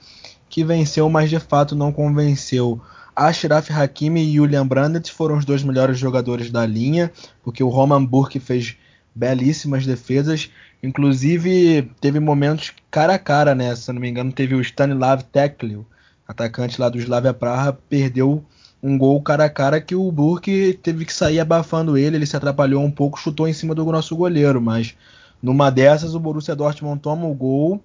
[0.52, 2.80] que venceu, mas de fato não convenceu.
[3.16, 7.12] Ashraf Hakimi e Julian Brandt foram os dois melhores jogadores da linha,
[7.42, 8.76] porque o Roman Burke fez
[9.16, 10.52] belíssimas defesas,
[10.84, 13.74] inclusive teve momentos cara a cara, né?
[13.76, 15.86] Se não me engano, teve o Stanislav Teklil
[16.28, 18.44] atacante lá do Slavia Praha, perdeu
[18.84, 22.36] um gol cara a cara que o Burke teve que sair abafando ele, ele se
[22.36, 24.96] atrapalhou um pouco, chutou em cima do nosso goleiro, mas
[25.42, 27.82] numa dessas o Borussia Dortmund toma o gol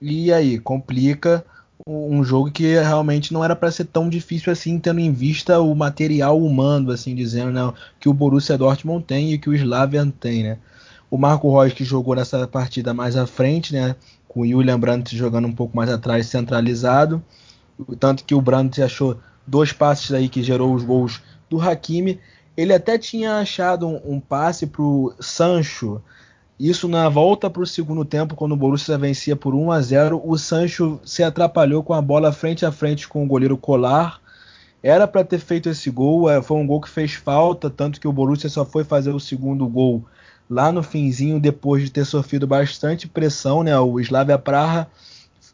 [0.00, 1.44] e aí complica
[1.86, 5.74] um jogo que realmente não era para ser tão difícil assim, tendo em vista o
[5.74, 10.42] material humano, assim dizendo, né, que o Borussia Dortmund tem e que o Slavia tem,
[10.42, 10.58] né?
[11.10, 13.96] O Marco Reus que jogou nessa partida mais à frente, né,
[14.28, 17.22] com o Julian Brandt jogando um pouco mais atrás, centralizado,
[17.98, 22.20] tanto que o Brandt achou dois passes aí que gerou os gols do Hakimi.
[22.56, 26.00] Ele até tinha achado um, um passe o Sancho.
[26.60, 30.20] Isso na volta para o segundo tempo, quando o Borussia vencia por 1 a 0,
[30.22, 34.20] o Sancho se atrapalhou com a bola frente a frente com o goleiro Colar.
[34.82, 38.06] Era para ter feito esse gol, é, foi um gol que fez falta, tanto que
[38.06, 40.04] o Borussia só foi fazer o segundo gol
[40.50, 43.78] lá no finzinho, depois de ter sofrido bastante pressão, né?
[43.80, 44.86] O Slavia Praha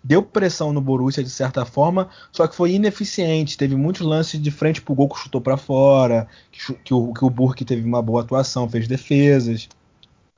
[0.03, 3.57] deu pressão no Borussia de certa forma, só que foi ineficiente.
[3.57, 7.25] Teve muitos lances de frente pro gol que chutou para fora, que, que, o, que
[7.25, 9.69] o Burke teve uma boa atuação, fez defesas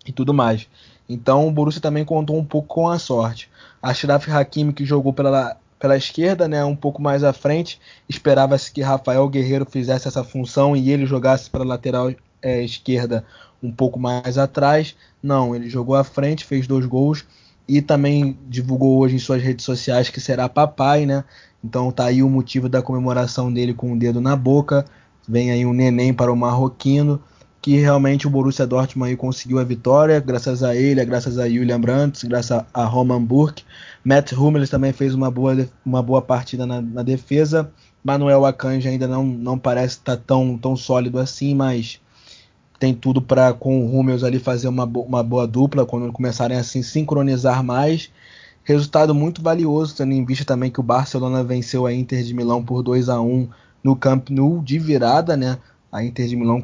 [0.08, 0.66] e tudo mais.
[1.08, 3.50] Então o Borussia também contou um pouco com a sorte.
[3.80, 8.72] A Ashraf Hakimi que jogou pela, pela esquerda, né, um pouco mais à frente, esperava-se
[8.72, 13.24] que Rafael Guerreiro fizesse essa função e ele jogasse para a lateral é, esquerda
[13.62, 14.96] um pouco mais atrás.
[15.22, 17.24] Não, ele jogou à frente, fez dois gols
[17.68, 21.24] e também divulgou hoje em suas redes sociais que será papai, né?
[21.62, 24.84] Então tá aí o motivo da comemoração dele com o dedo na boca.
[25.28, 27.20] Vem aí um neném para o marroquino,
[27.60, 32.26] que realmente o Borussia Dortmund conseguiu a vitória, graças a ele, graças a Julian Brandt,
[32.26, 33.64] graças a Roman Burke.
[34.04, 37.70] Matt Hummels também fez uma boa, uma boa partida na, na defesa.
[38.02, 42.00] Manuel Akanji ainda não, não parece estar tá tão, tão sólido assim, mas
[42.78, 46.62] tem tudo para com o Hummels ali fazer uma, uma boa dupla quando começarem a
[46.62, 48.10] sincronizar mais.
[48.62, 52.62] Resultado muito valioso, tendo em vista também que o Barcelona venceu a Inter de Milão
[52.62, 53.48] por 2 a 1
[53.82, 55.58] no Camp Nou de virada, né?
[55.90, 56.62] A Inter de Milão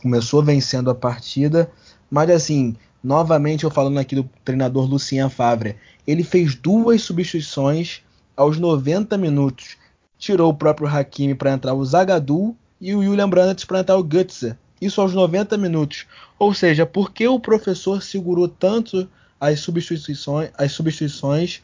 [0.00, 1.70] começou vencendo a partida,
[2.10, 8.02] mas assim, novamente eu falando aqui do treinador Lucien Favre, ele fez duas substituições
[8.36, 9.76] aos 90 minutos.
[10.18, 14.04] Tirou o próprio Hakimi para entrar o Zagadou e o Julian Brandt para entrar o
[14.04, 16.06] Götze isso aos 90 minutos.
[16.36, 19.08] Ou seja, por que o professor segurou tanto
[19.40, 21.62] as substituições, as substituições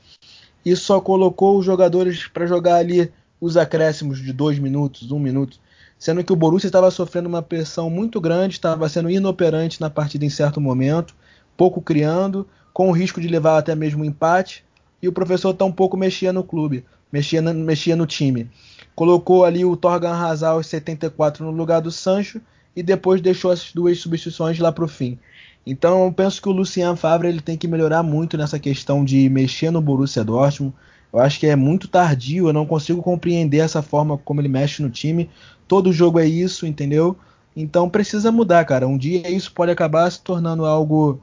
[0.64, 5.58] e só colocou os jogadores para jogar ali os acréscimos de dois minutos, um minuto,
[5.98, 10.24] sendo que o Borussia estava sofrendo uma pressão muito grande, estava sendo inoperante na partida
[10.24, 11.14] em certo momento,
[11.56, 14.64] pouco criando, com o risco de levar até mesmo um empate,
[15.02, 18.48] e o professor tampouco mexia no clube, mexia, mexia no time.
[18.94, 22.40] Colocou ali o Torgan Hazard aos 74 no lugar do Sancho
[22.74, 25.18] e depois deixou as duas substituições lá para o fim.
[25.66, 29.28] Então eu penso que o Lucien Favre ele tem que melhorar muito nessa questão de
[29.28, 30.74] mexer no Borussia Dortmund.
[31.12, 34.82] Eu acho que é muito tardio, eu não consigo compreender essa forma como ele mexe
[34.82, 35.30] no time.
[35.66, 37.16] Todo jogo é isso, entendeu?
[37.56, 38.86] Então precisa mudar, cara.
[38.86, 41.20] Um dia isso pode acabar se tornando algo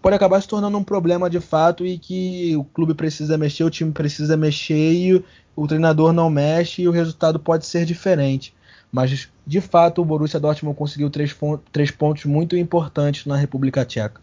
[0.00, 3.70] pode acabar se tornando um problema de fato e que o clube precisa mexer, o
[3.70, 8.52] time precisa mexer e o treinador não mexe e o resultado pode ser diferente.
[8.90, 11.34] Mas, de fato, o Borussia Dortmund conseguiu três,
[11.70, 14.20] três pontos muito importantes na República Tcheca.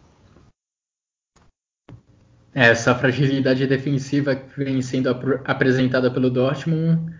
[2.54, 7.14] Essa fragilidade defensiva que vem sendo ap apresentada pelo Dortmund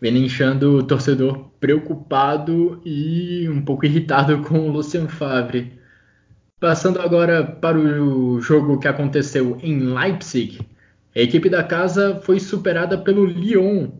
[0.00, 5.72] vem deixando o torcedor preocupado e um pouco irritado com o Lucien Favre.
[6.60, 10.60] Passando agora para o jogo que aconteceu em Leipzig,
[11.14, 13.90] a equipe da casa foi superada pelo Lyon,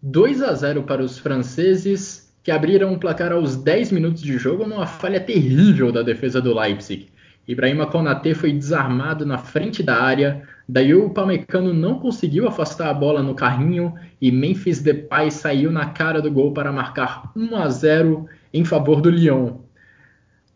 [0.00, 4.66] 2 a 0 para os franceses que abriram o placar aos 10 minutos de jogo
[4.66, 7.11] numa falha terrível da defesa do Leipzig.
[7.46, 12.94] Ibrahima Konaté foi desarmado na frente da área, daí o Pamecano não conseguiu afastar a
[12.94, 17.68] bola no carrinho e Memphis Depay saiu na cara do gol para marcar 1 a
[17.68, 19.56] 0 em favor do Lyon.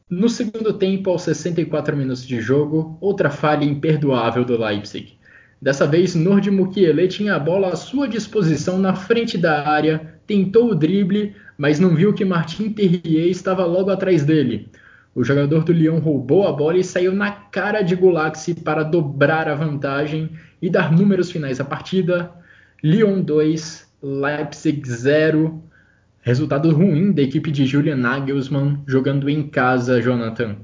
[0.09, 5.19] No segundo tempo, aos 64 minutos de jogo, outra falha imperdoável do Leipzig.
[5.61, 10.71] Dessa vez, Nord Mukiele tinha a bola à sua disposição na frente da área, tentou
[10.71, 14.71] o drible, mas não viu que Martin Terrier estava logo atrás dele.
[15.17, 19.49] O jogador do Lyon roubou a bola e saiu na cara de Gulaxi para dobrar
[19.49, 20.29] a vantagem
[20.61, 22.31] e dar números finais à partida.
[22.85, 25.65] Lyon 2, Leipzig 0.
[26.21, 30.57] Resultado ruim da equipe de Julian Nagelsmann jogando em casa, Jonathan.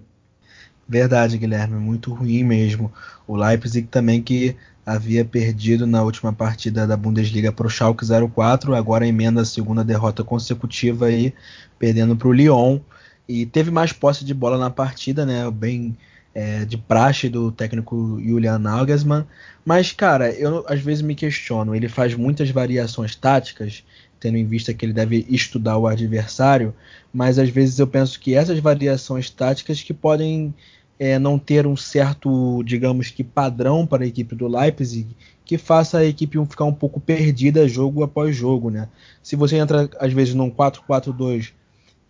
[0.86, 2.92] Verdade, Guilherme, muito ruim mesmo.
[3.26, 8.74] O Leipzig também que havia perdido na última partida da Bundesliga para o Schalke 04,
[8.74, 11.32] agora emenda a segunda derrota consecutiva aí,
[11.78, 12.80] perdendo para o Lyon.
[13.32, 15.50] E teve mais posse de bola na partida, né?
[15.50, 15.96] Bem
[16.34, 19.24] é, de praxe do técnico Julian Nagelsmann.
[19.64, 21.74] Mas, cara, eu às vezes me questiono.
[21.74, 23.84] Ele faz muitas variações táticas,
[24.20, 26.74] tendo em vista que ele deve estudar o adversário,
[27.10, 30.52] mas às vezes eu penso que essas variações táticas que podem
[30.98, 35.98] é, não ter um certo, digamos que, padrão para a equipe do Leipzig que faça
[35.98, 38.88] a equipe ficar um pouco perdida jogo após jogo, né?
[39.22, 41.52] Se você entra às vezes num 4-4-2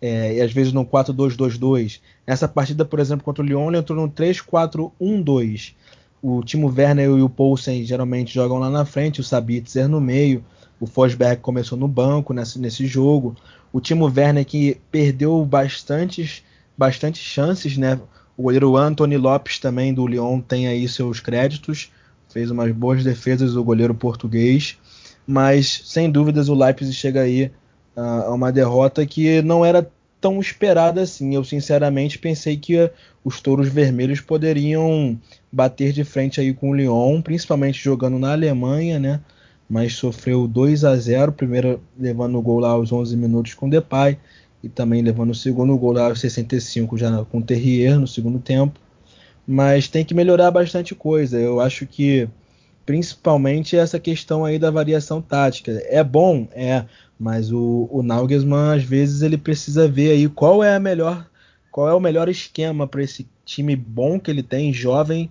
[0.05, 3.97] é, e às vezes num 4-2-2-2, nessa partida, por exemplo, contra o Lyon, ele entrou
[3.97, 5.75] num 3-4-1-2.
[6.21, 10.43] O Timo Werner e o Poulsen geralmente jogam lá na frente, o Sabitzer no meio,
[10.77, 13.33] o Fosberg começou no banco nesse, nesse jogo.
[13.71, 16.43] O Timo Werner que perdeu bastantes,
[16.77, 17.97] bastantes chances, né?
[18.35, 21.89] O goleiro Anthony Lopes também do Lyon tem aí seus créditos,
[22.27, 24.77] fez umas boas defesas o goleiro português,
[25.25, 27.53] mas sem dúvidas o Leipzig chega aí
[27.95, 31.35] a uma derrota que não era tão esperada assim.
[31.35, 32.89] Eu sinceramente pensei que
[33.23, 35.19] os touros vermelhos poderiam
[35.51, 39.19] bater de frente aí com o Lyon, principalmente jogando na Alemanha, né?
[39.69, 43.69] Mas sofreu 2 a 0, primeiro levando o gol lá aos 11 minutos com o
[43.69, 44.17] Depay
[44.63, 48.39] e também levando o segundo gol lá aos 65 já com o Terrier no segundo
[48.39, 48.79] tempo.
[49.45, 51.37] Mas tem que melhorar bastante coisa.
[51.37, 52.29] Eu acho que
[52.85, 55.71] principalmente essa questão aí da variação tática.
[55.87, 56.85] É bom, é,
[57.19, 61.25] mas o, o Nagelsmann às vezes ele precisa ver aí qual é a melhor,
[61.71, 65.29] qual é o melhor esquema para esse time bom que ele tem, jovem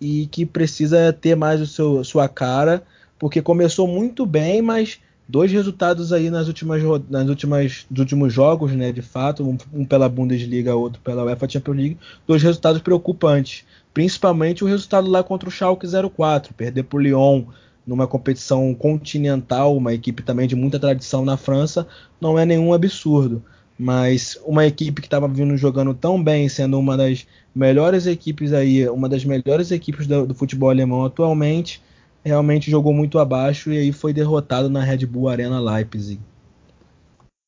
[0.00, 2.82] e que precisa ter mais o seu sua cara,
[3.18, 8.90] porque começou muito bem, mas dois resultados aí nas últimas nas últimas últimos jogos, né,
[8.90, 14.64] de fato, um, um pela Bundesliga, outro pela UEFA Champions League, dois resultados preocupantes, principalmente
[14.64, 17.44] o resultado lá contra o Schalke 04, perder para o Lyon
[17.86, 21.86] numa competição continental, uma equipe também de muita tradição na França,
[22.20, 23.42] não é nenhum absurdo.
[23.78, 28.86] Mas uma equipe que estava vindo jogando tão bem, sendo uma das melhores equipes aí,
[28.88, 31.82] uma das melhores equipes do, do futebol alemão atualmente,
[32.22, 36.20] realmente jogou muito abaixo e aí foi derrotado na Red Bull Arena Leipzig.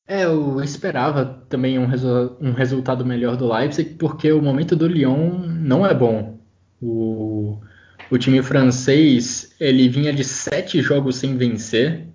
[0.09, 4.87] É, eu esperava também um, resu um resultado melhor do Leipzig, porque o momento do
[4.87, 6.32] Lyon não é bom.
[6.83, 7.59] O,
[8.11, 12.07] o time francês ele vinha de sete jogos sem vencer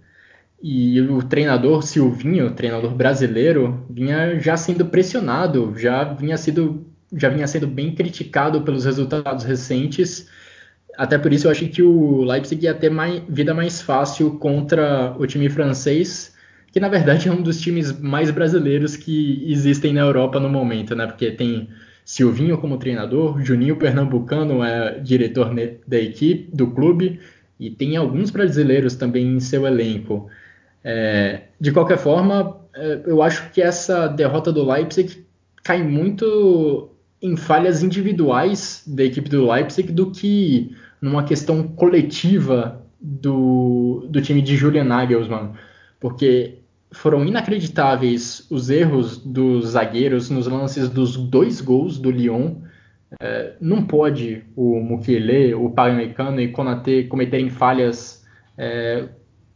[0.62, 7.48] e o treinador Silvinho, treinador brasileiro, vinha já sendo pressionado, já vinha sido já vinha
[7.48, 10.30] sendo bem criticado pelos resultados recentes.
[10.98, 15.16] Até por isso eu achei que o Leipzig ia ter mais, vida mais fácil contra
[15.18, 16.36] o time francês,
[16.72, 20.96] que na verdade é um dos times mais brasileiros que existem na Europa no momento,
[20.96, 21.08] né?
[21.08, 21.70] Porque tem
[22.08, 25.54] Silvinho como treinador, Juninho Pernambucano é diretor
[25.86, 27.20] da equipe, do clube,
[27.60, 30.30] e tem alguns brasileiros também em seu elenco.
[30.82, 35.26] É, de qualquer forma, é, eu acho que essa derrota do Leipzig
[35.62, 36.90] cai muito
[37.22, 44.42] em falhas individuais da equipe do Leipzig do que numa questão coletiva do, do time
[44.42, 45.52] de Julian Nagelsmann.
[46.00, 46.60] Porque
[46.92, 52.56] foram inacreditáveis os erros dos zagueiros nos lances dos dois gols do Lyon.
[53.20, 58.26] É, não pode o Mukiele, o Pamecano e Konaté cometerem falhas
[58.58, 59.10] é,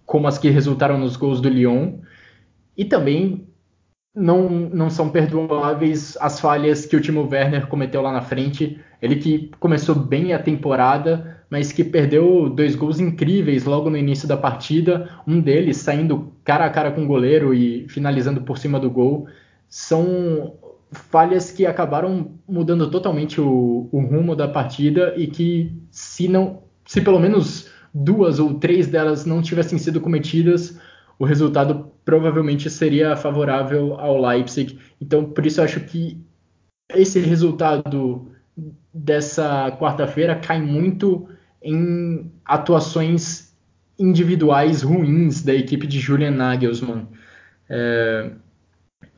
[0.05, 1.99] como as que resultaram nos gols do Lyon.
[2.77, 3.47] E também
[4.13, 8.79] não, não são perdoáveis as falhas que o Timo Werner cometeu lá na frente.
[9.01, 14.27] Ele que começou bem a temporada, mas que perdeu dois gols incríveis logo no início
[14.27, 18.79] da partida, um deles saindo cara a cara com o goleiro e finalizando por cima
[18.79, 19.27] do gol.
[19.67, 20.55] São
[20.91, 27.01] falhas que acabaram mudando totalmente o, o rumo da partida e que se não, se
[27.01, 30.77] pelo menos duas ou três delas não tivessem sido cometidas,
[31.17, 34.79] o resultado provavelmente seria favorável ao Leipzig.
[34.99, 36.19] Então, por isso eu acho que
[36.93, 38.31] esse resultado
[38.93, 41.27] dessa quarta-feira cai muito
[41.61, 43.50] em atuações
[44.01, 47.07] individuais ruins da equipe de Julian Nagelsmann.
[47.69, 48.31] É,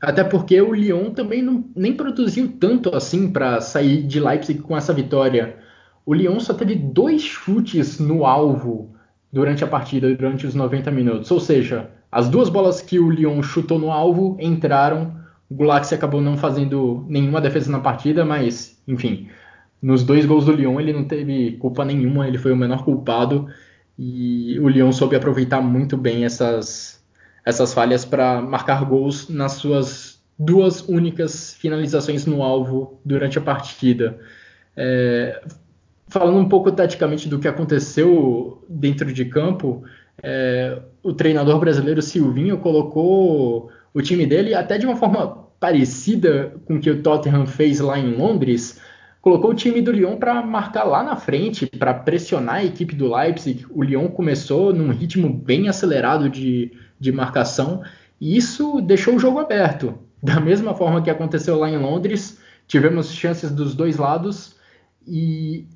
[0.00, 4.76] até porque o Lyon também não, nem produziu tanto assim para sair de Leipzig com
[4.76, 5.56] essa vitória.
[6.04, 8.94] O Lyon só teve dois chutes no alvo
[9.32, 11.30] durante a partida, durante os 90 minutos.
[11.30, 15.16] Ou seja, as duas bolas que o Lyon chutou no alvo entraram.
[15.48, 19.28] O Gulaxi acabou não fazendo nenhuma defesa na partida, mas, enfim,
[19.80, 23.48] nos dois gols do Lyon ele não teve culpa nenhuma, ele foi o menor culpado
[23.98, 27.02] e o Lyon soube aproveitar muito bem essas,
[27.44, 34.18] essas falhas para marcar gols nas suas duas únicas finalizações no alvo durante a partida.
[34.76, 35.40] É,
[36.08, 39.84] falando um pouco taticamente do que aconteceu dentro de campo,
[40.22, 46.76] é, o treinador brasileiro Silvinho colocou o time dele até de uma forma parecida com
[46.76, 48.80] o que o Tottenham fez lá em Londres,
[49.24, 53.10] colocou o time do Lyon para marcar lá na frente, para pressionar a equipe do
[53.10, 53.64] Leipzig.
[53.70, 56.70] O Lyon começou num ritmo bem acelerado de,
[57.00, 57.82] de marcação
[58.20, 59.98] e isso deixou o jogo aberto.
[60.22, 64.56] Da mesma forma que aconteceu lá em Londres, tivemos chances dos dois lados
[65.08, 65.66] e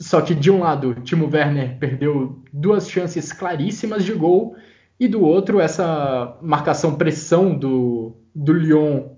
[0.00, 4.54] só que de um lado, Timo Werner perdeu duas chances claríssimas de gol
[5.00, 9.08] e do outro essa marcação pressão do, do Lyon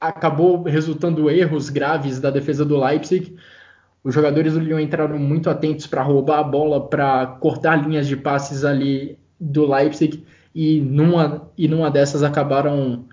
[0.00, 3.36] acabou resultando erros graves da defesa do Leipzig.
[4.02, 8.16] Os jogadores do Lyon entraram muito atentos para roubar a bola, para cortar linhas de
[8.16, 10.24] passes ali do Leipzig
[10.54, 13.04] e numa, e numa dessas acabaram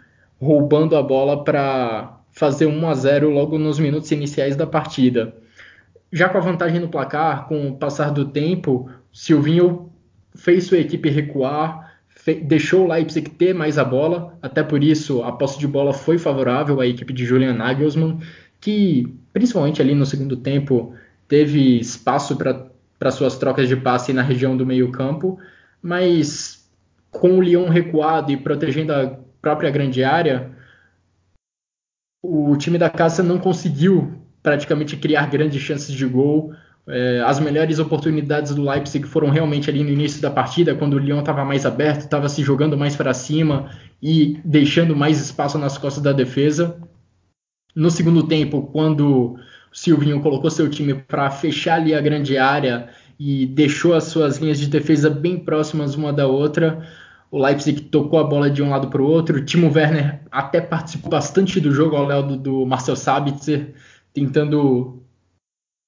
[0.42, 5.36] roubando a bola para fazer 1 a 0 logo nos minutos iniciais da partida.
[6.12, 9.92] Já com a vantagem no placar, com o passar do tempo, Silvinho
[10.36, 11.87] fez sua equipe recuar,
[12.36, 16.18] deixou o Leipzig ter mais a bola, até por isso a posse de bola foi
[16.18, 18.20] favorável à equipe de Julian Nagelsmann,
[18.60, 20.94] que principalmente ali no segundo tempo
[21.28, 25.40] teve espaço para suas trocas de passe na região do meio-campo,
[25.82, 26.70] mas
[27.12, 30.52] com o Lyon recuado e protegendo a própria grande área,
[32.24, 36.54] o time da casa não conseguiu praticamente criar grandes chances de gol.
[36.90, 40.98] É, as melhores oportunidades do Leipzig foram realmente ali no início da partida, quando o
[40.98, 43.70] Lyon estava mais aberto, estava se jogando mais para cima
[44.02, 46.80] e deixando mais espaço nas costas da defesa.
[47.76, 49.38] No segundo tempo, quando o
[49.74, 52.88] Silvinho colocou seu time para fechar ali a grande área
[53.20, 56.88] e deixou as suas linhas de defesa bem próximas uma da outra,
[57.30, 59.44] o Leipzig tocou a bola de um lado para o outro.
[59.44, 63.74] Timo Werner até participou bastante do jogo ao lado do Marcel Sabitzer,
[64.14, 65.04] tentando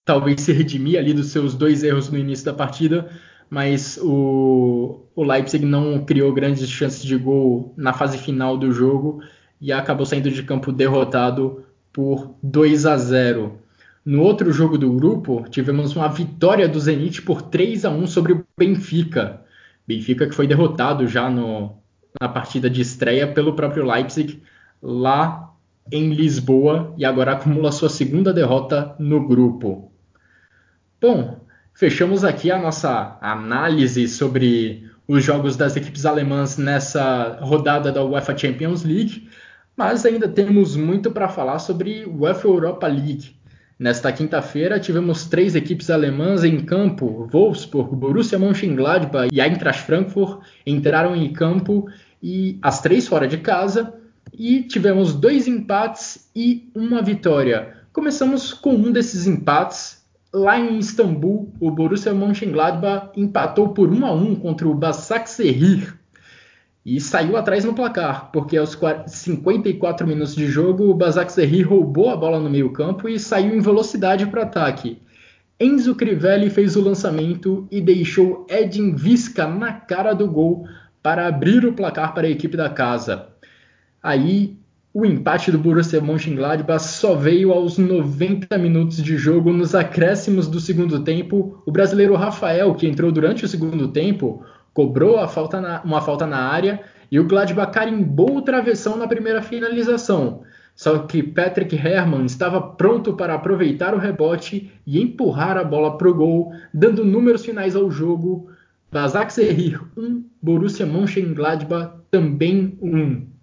[0.09, 3.07] talvez se redimir ali dos seus dois erros no início da partida,
[3.47, 9.21] mas o, o Leipzig não criou grandes chances de gol na fase final do jogo
[9.61, 13.59] e acabou saindo de campo derrotado por 2 a 0.
[14.03, 18.33] No outro jogo do grupo, tivemos uma vitória do Zenit por 3 a 1 sobre
[18.33, 19.41] o Benfica.
[19.87, 21.77] Benfica que foi derrotado já no,
[22.19, 24.41] na partida de estreia pelo próprio Leipzig
[24.81, 25.53] lá
[25.91, 29.88] em Lisboa e agora acumula sua segunda derrota no grupo.
[31.01, 31.39] Bom,
[31.73, 38.37] fechamos aqui a nossa análise sobre os jogos das equipes alemãs nessa rodada da UEFA
[38.37, 39.29] Champions League,
[39.77, 43.33] mas ainda temos muito para falar sobre UEFA Europa League.
[43.79, 47.29] Nesta quinta-feira tivemos três equipes alemãs em campo.
[47.31, 51.87] Wolfsburg, Borussia Mönchengladbach e Eintracht Frankfurt entraram em campo
[52.21, 53.93] e as três fora de casa
[54.33, 57.73] e tivemos dois empates e uma vitória.
[57.93, 59.98] Começamos com um desses empates
[60.31, 65.97] Lá em Istambul, o Borussia Mönchengladbach empatou por 1 a 1 contra o Başakşehir
[66.85, 68.77] e saiu atrás no placar, porque aos
[69.07, 74.27] 54 minutos de jogo o Başakşehir roubou a bola no meio-campo e saiu em velocidade
[74.27, 75.01] para ataque.
[75.59, 80.67] Enzo Crivelli fez o lançamento e deixou Edin Visca na cara do gol
[81.01, 83.29] para abrir o placar para a equipe da casa.
[84.01, 84.58] Aí
[84.93, 90.59] o empate do Borussia Mönchengladbach só veio aos 90 minutos de jogo nos acréscimos do
[90.59, 91.61] segundo tempo.
[91.65, 96.39] O brasileiro Rafael, que entrou durante o segundo tempo, cobrou falta na, uma falta na
[96.39, 96.81] área
[97.11, 100.41] e o Gladbach carimbou o travessão na primeira finalização.
[100.75, 106.09] Só que Patrick Herrmann estava pronto para aproveitar o rebote e empurrar a bola para
[106.09, 108.49] o gol, dando números finais ao jogo.
[108.91, 113.38] Basak Serrir 1, Borussia Mönchengladbach também 1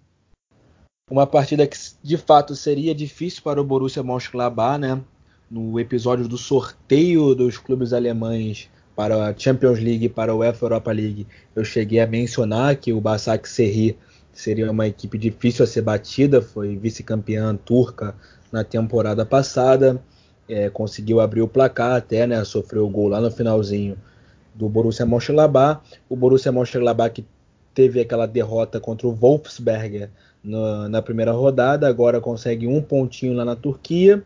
[1.09, 5.01] uma partida que de fato seria difícil para o Borussia Mönchengladbach, né?
[5.49, 10.65] No episódio do sorteio dos clubes alemães para a Champions League e para a UEFA
[10.65, 13.97] Europa League, eu cheguei a mencionar que o Basak Serri
[14.33, 18.13] seria uma equipe difícil a ser batida, foi vice-campeã turca
[18.51, 20.03] na temporada passada,
[20.49, 22.43] é, conseguiu abrir o placar até, né?
[22.43, 23.97] Sofreu o gol lá no finalzinho
[24.53, 25.79] do Borussia Mönchengladbach.
[26.09, 27.25] O Borussia Mönchengladbach que
[27.73, 30.09] teve aquela derrota contra o Wolfsberger
[30.47, 34.23] no, na primeira rodada, agora consegue um pontinho lá na Turquia.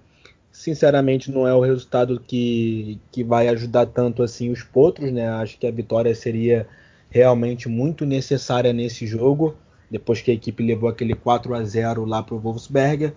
[0.51, 5.28] Sinceramente, não é o resultado que, que vai ajudar tanto assim os potros, né?
[5.30, 6.67] Acho que a vitória seria
[7.09, 9.55] realmente muito necessária nesse jogo,
[9.89, 13.13] depois que a equipe levou aquele 4 a 0 lá para o Wolfsberger.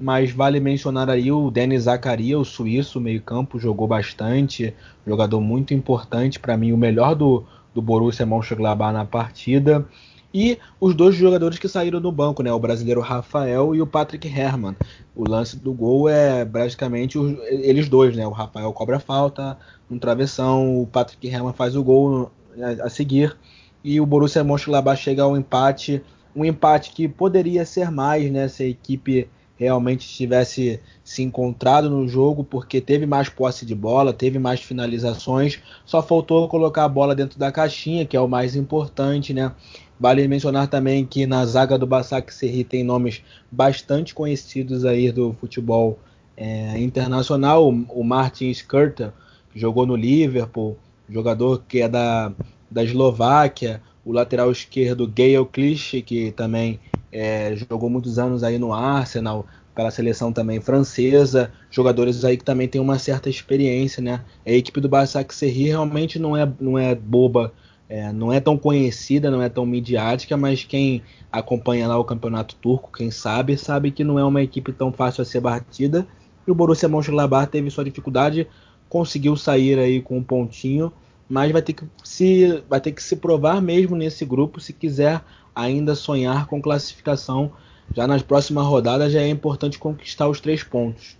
[0.00, 4.74] Mas vale mencionar aí o Denis Zakaria, o suíço, meio-campo, jogou bastante,
[5.06, 7.44] jogador muito importante, para mim, o melhor do,
[7.74, 9.86] do Borussia Mönchengladbach na partida.
[10.32, 12.52] E os dois jogadores que saíram do banco, né?
[12.52, 14.76] O brasileiro Rafael e o Patrick Herrmann.
[15.16, 18.26] O lance do gol é basicamente os, eles dois, né?
[18.26, 19.58] O Rafael cobra falta
[19.88, 23.36] no travessão, o Patrick Herrmann faz o gol a, a seguir
[23.82, 26.02] e o Borussia Mönchengladbach chega ao empate,
[26.34, 28.48] um empate que poderia ser mais, né?
[28.48, 34.12] Se a equipe realmente tivesse se encontrado no jogo, porque teve mais posse de bola,
[34.12, 38.54] teve mais finalizações, só faltou colocar a bola dentro da caixinha, que é o mais
[38.54, 39.52] importante, né?
[40.00, 45.32] Vale mencionar também que na zaga do Basak Serri tem nomes bastante conhecidos aí do
[45.40, 45.98] futebol
[46.36, 47.68] é, internacional.
[47.68, 49.12] O, Martin Skrtel,
[49.52, 50.76] que jogou no Liverpool,
[51.10, 52.32] jogador que é da,
[52.70, 53.82] da Eslováquia.
[54.04, 56.78] O lateral esquerdo Gael Clichy, que também
[57.12, 62.66] é, jogou muitos anos aí no Arsenal, pela seleção também francesa, jogadores aí que também
[62.66, 64.24] têm uma certa experiência, né?
[64.46, 67.52] A equipe do Basak Serri realmente não é, não é boba,
[67.88, 72.54] é, não é tão conhecida, não é tão midiática, mas quem acompanha lá o campeonato
[72.56, 76.06] turco, quem sabe, sabe que não é uma equipe tão fácil a ser batida.
[76.46, 78.46] E o Borussia Mönchengladbach teve sua dificuldade,
[78.88, 80.92] conseguiu sair aí com um pontinho,
[81.28, 85.22] mas vai ter que se vai ter que se provar mesmo nesse grupo se quiser
[85.54, 87.52] ainda sonhar com classificação.
[87.94, 91.16] Já nas próximas rodadas já é importante conquistar os três pontos.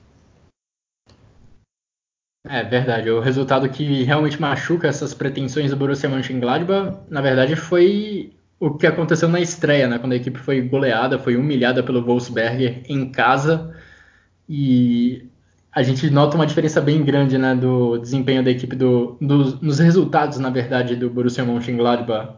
[2.51, 8.33] É verdade, o resultado que realmente machuca essas pretensões do Borussia Mönchengladbach, na verdade, foi
[8.59, 12.83] o que aconteceu na estreia, né, quando a equipe foi goleada, foi humilhada pelo Wolfsberger
[12.89, 13.75] em casa,
[14.49, 15.27] e
[15.71, 19.79] a gente nota uma diferença bem grande né, do desempenho da equipe, do, do, nos
[19.79, 22.37] resultados, na verdade, do Borussia Mönchengladbach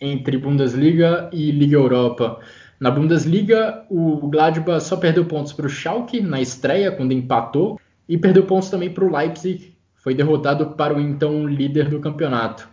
[0.00, 2.40] entre Bundesliga e Liga Europa.
[2.80, 7.78] Na Bundesliga, o Gladbach só perdeu pontos para o Schalke na estreia, quando empatou,
[8.10, 12.68] e perdeu pontos também para o Leipzig, foi derrotado para o então líder do campeonato.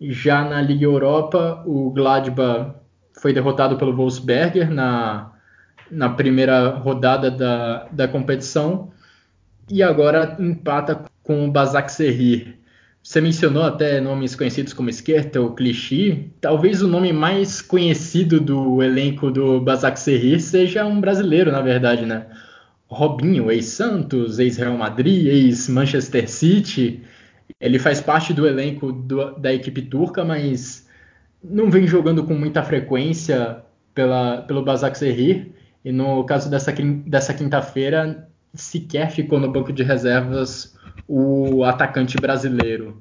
[0.00, 2.74] Já na Liga Europa, o Gladbach
[3.20, 5.30] foi derrotado pelo Wolfsberger na,
[5.88, 8.90] na primeira rodada da, da competição
[9.70, 12.58] e agora empata com o Basak Serrir.
[13.00, 14.90] Você mencionou até nomes conhecidos como
[15.38, 16.32] ou Clichy.
[16.40, 22.04] Talvez o nome mais conhecido do elenco do Basak Serrir seja um brasileiro, na verdade,
[22.04, 22.26] né?
[22.90, 27.02] Robinho, ex-Santos, ex-Real Madrid, ex-Manchester City.
[27.60, 30.88] Ele faz parte do elenco do, da equipe turca, mas
[31.42, 33.62] não vem jogando com muita frequência
[33.94, 35.52] pela, pelo Basak Serrir.
[35.84, 40.76] E no caso dessa, dessa quinta-feira, sequer ficou no banco de reservas
[41.06, 43.00] o atacante brasileiro.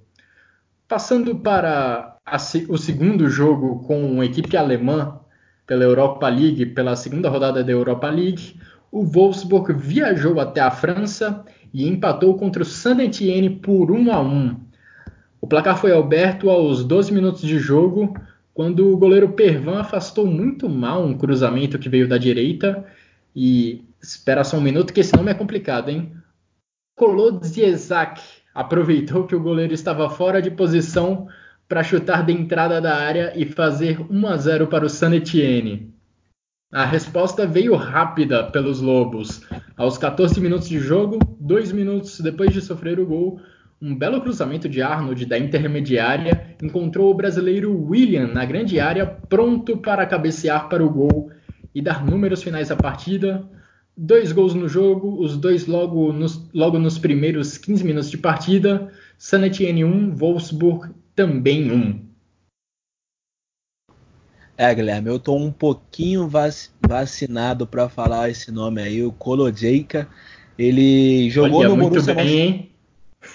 [0.88, 2.38] Passando para a,
[2.68, 5.20] o segundo jogo com a equipe alemã
[5.66, 8.56] pela Europa League, pela segunda rodada da Europa League,
[8.92, 14.56] o Wolfsburg viajou até a França e empatou contra o Saint-Étienne por 1 a 1.
[15.42, 18.14] O placar foi aberto aos 12 minutos de jogo,
[18.54, 22.86] quando o goleiro Pervan afastou muito mal um cruzamento que veio da direita
[23.36, 26.12] e espera só um minuto que esse nome é complicado, hein?
[26.96, 28.20] Kolodziejczak
[28.54, 31.28] aproveitou que o goleiro estava fora de posição
[31.70, 35.94] para chutar de entrada da área e fazer 1 a 0 para o San Etienne.
[36.72, 39.42] A resposta veio rápida pelos Lobos.
[39.76, 43.42] Aos 14 minutos de jogo, dois minutos depois de sofrer o gol,
[43.82, 49.78] um belo cruzamento de Arnold da intermediária encontrou o brasileiro William na grande área, pronto
[49.78, 51.32] para cabecear para o gol
[51.74, 53.50] e dar números finais à partida.
[53.98, 58.92] Dois gols no jogo, os dois logo nos, logo nos primeiros 15 minutos de partida.
[59.18, 62.09] San Etienne 1, Wolfsburg também 1.
[64.60, 66.54] É, Guilherme, eu tô um pouquinho vac
[66.86, 70.06] vacinado para falar esse nome aí, o Kolodjejka.
[70.58, 72.70] Ele jogou Olha, no Borussia bem,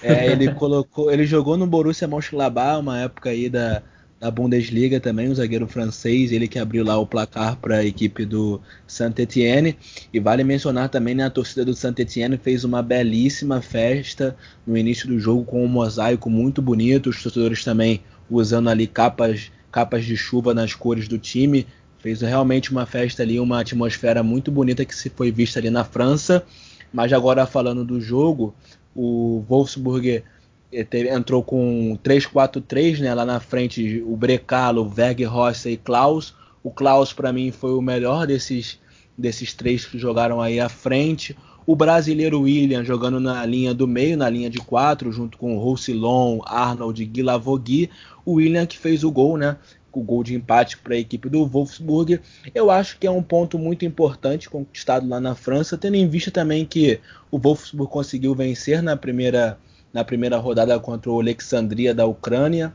[0.03, 3.81] é, ele colocou, ele jogou no Borussia Mönchengladbach, uma época aí da,
[4.19, 8.23] da Bundesliga também, um zagueiro francês, ele que abriu lá o placar para a equipe
[8.23, 9.75] do Saint-Étienne.
[10.13, 15.07] E vale mencionar também, né, a torcida do Saint-Étienne fez uma belíssima festa no início
[15.07, 20.15] do jogo com um mosaico muito bonito, os torcedores também usando ali capas, capas de
[20.15, 21.67] chuva nas cores do time.
[21.99, 25.83] Fez realmente uma festa ali, uma atmosfera muito bonita que se foi vista ali na
[25.83, 26.45] França.
[26.93, 28.55] Mas agora falando do jogo,
[28.95, 30.23] o Wolfsburg
[30.71, 33.13] entrou com 3-4-3, né?
[33.13, 36.33] Lá na frente o Brecalo, Weghorst e Klaus.
[36.63, 38.79] O Klaus para mim foi o melhor desses
[39.17, 41.35] desses três que jogaram aí à frente.
[41.67, 46.39] O brasileiro William jogando na linha do meio, na linha de quatro, junto com Roussillon,
[46.45, 47.89] Arnold, Guilavogui.
[48.23, 49.57] O William que fez o gol, né?
[49.91, 52.19] O gol de empate para a equipe do Wolfsburg.
[52.53, 56.29] Eu acho que é um ponto muito importante conquistado lá na França, tendo em vista
[56.29, 56.99] também que
[57.31, 59.57] o Wolfsburg conseguiu vencer na primeira
[59.93, 62.73] na primeira rodada contra o Alexandria da Ucrânia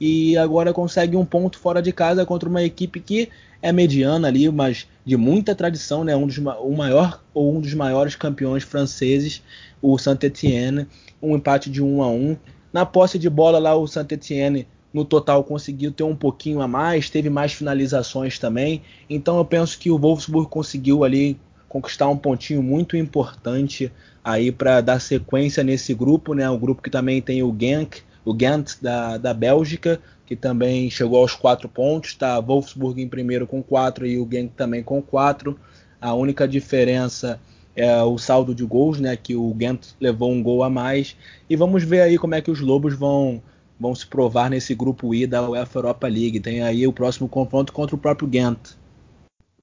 [0.00, 3.28] e agora consegue um ponto fora de casa contra uma equipe que
[3.62, 6.14] é mediana ali, mas de muita tradição, né?
[6.14, 9.42] Um dos o maior ou um dos maiores campeões franceses,
[9.80, 10.86] o Saint-Étienne,
[11.22, 12.36] um empate de 1 a 1.
[12.72, 17.10] Na posse de bola lá o Saint-Étienne no total conseguiu ter um pouquinho a mais,
[17.10, 18.82] teve mais finalizações também.
[19.08, 21.38] Então eu penso que o Wolfsburg conseguiu ali
[21.68, 23.92] conquistar um pontinho muito importante
[24.24, 26.48] aí para dar sequência nesse grupo, né?
[26.48, 31.20] O grupo que também tem o Genk, o Ghent da, da Bélgica, que também chegou
[31.20, 35.58] aos quatro pontos, está Wolfsburg em primeiro com quatro e o Genk também com quatro.
[36.00, 37.40] A única diferença
[37.76, 39.16] é o saldo de gols, né?
[39.16, 41.16] Que o Ghent levou um gol a mais.
[41.48, 43.40] E vamos ver aí como é que os Lobos vão
[43.78, 46.40] vão se provar nesse grupo I da UEFA Europa League.
[46.40, 48.70] Tem aí o próximo confronto contra o próprio Ghent.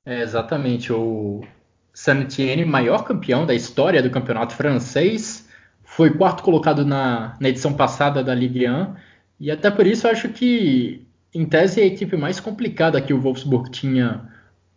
[0.05, 0.93] É, exatamente.
[0.93, 1.41] O
[1.93, 5.42] Saint-Étienne, maior campeão da história do campeonato francês,
[5.95, 8.93] foi quarto colocado na, na edição passada da Ligue 1.
[9.39, 13.13] E até por isso eu acho que, em tese, é a equipe mais complicada que
[13.13, 14.21] o Wolfsburg tinha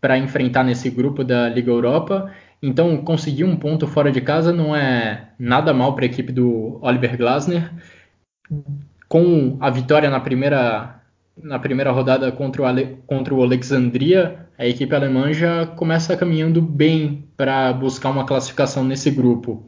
[0.00, 2.30] para enfrentar nesse grupo da Liga Europa.
[2.62, 6.78] Então, conseguir um ponto fora de casa não é nada mal para a equipe do
[6.82, 7.70] Oliver Glasner
[9.08, 11.00] com a vitória na primeira,
[11.42, 16.60] na primeira rodada contra o, Ale, contra o Alexandria, a equipe alemã já começa caminhando
[16.60, 19.66] bem para buscar uma classificação nesse grupo.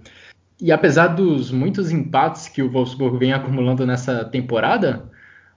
[0.61, 5.09] E apesar dos muitos empates que o Wolfsburg vem acumulando nessa temporada,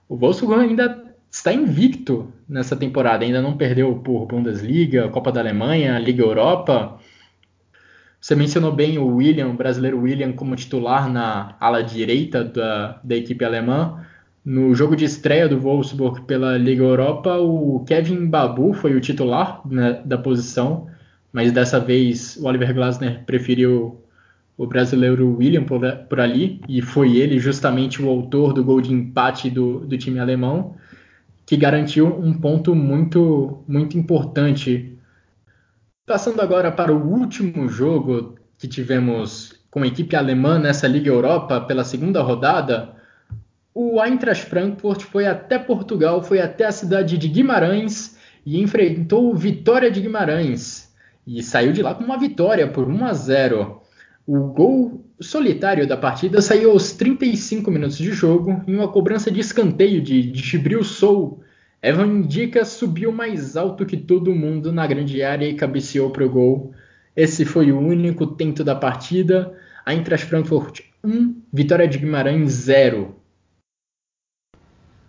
[0.08, 5.98] o Wolfsburg ainda está invicto nessa temporada, ainda não perdeu por Bundesliga, Copa da Alemanha,
[5.98, 6.98] Liga Europa.
[8.20, 13.16] Você mencionou bem o William, o brasileiro William, como titular na ala direita da, da
[13.16, 14.06] equipe alemã.
[14.44, 19.60] No jogo de estreia do Wolfsburg pela Liga Europa, o Kevin Babu foi o titular
[19.66, 20.86] né, da posição,
[21.32, 24.01] mas dessa vez o Oliver Glasner preferiu
[24.62, 28.92] o brasileiro William por, por ali, e foi ele justamente o autor do gol de
[28.92, 30.76] empate do, do time alemão,
[31.44, 34.92] que garantiu um ponto muito, muito importante
[36.04, 41.60] Passando agora para o último jogo que tivemos com a equipe alemã nessa Liga Europa
[41.60, 42.96] pela segunda rodada,
[43.72, 49.36] o Eintracht Frankfurt foi até Portugal, foi até a cidade de Guimarães e enfrentou o
[49.36, 50.92] Vitória de Guimarães
[51.24, 53.81] e saiu de lá com uma vitória por 1 a 0.
[54.34, 59.40] O gol solitário da partida saiu aos 35 minutos de jogo em uma cobrança de
[59.40, 61.42] escanteio de, de Gibril Sou,
[61.82, 66.30] Evan Indica subiu mais alto que todo mundo na grande área e cabeceou para o
[66.30, 66.72] gol.
[67.14, 69.52] Esse foi o único tento da partida.
[69.84, 73.14] A Eintracht Frankfurt 1, Vitória de Guimarães 0.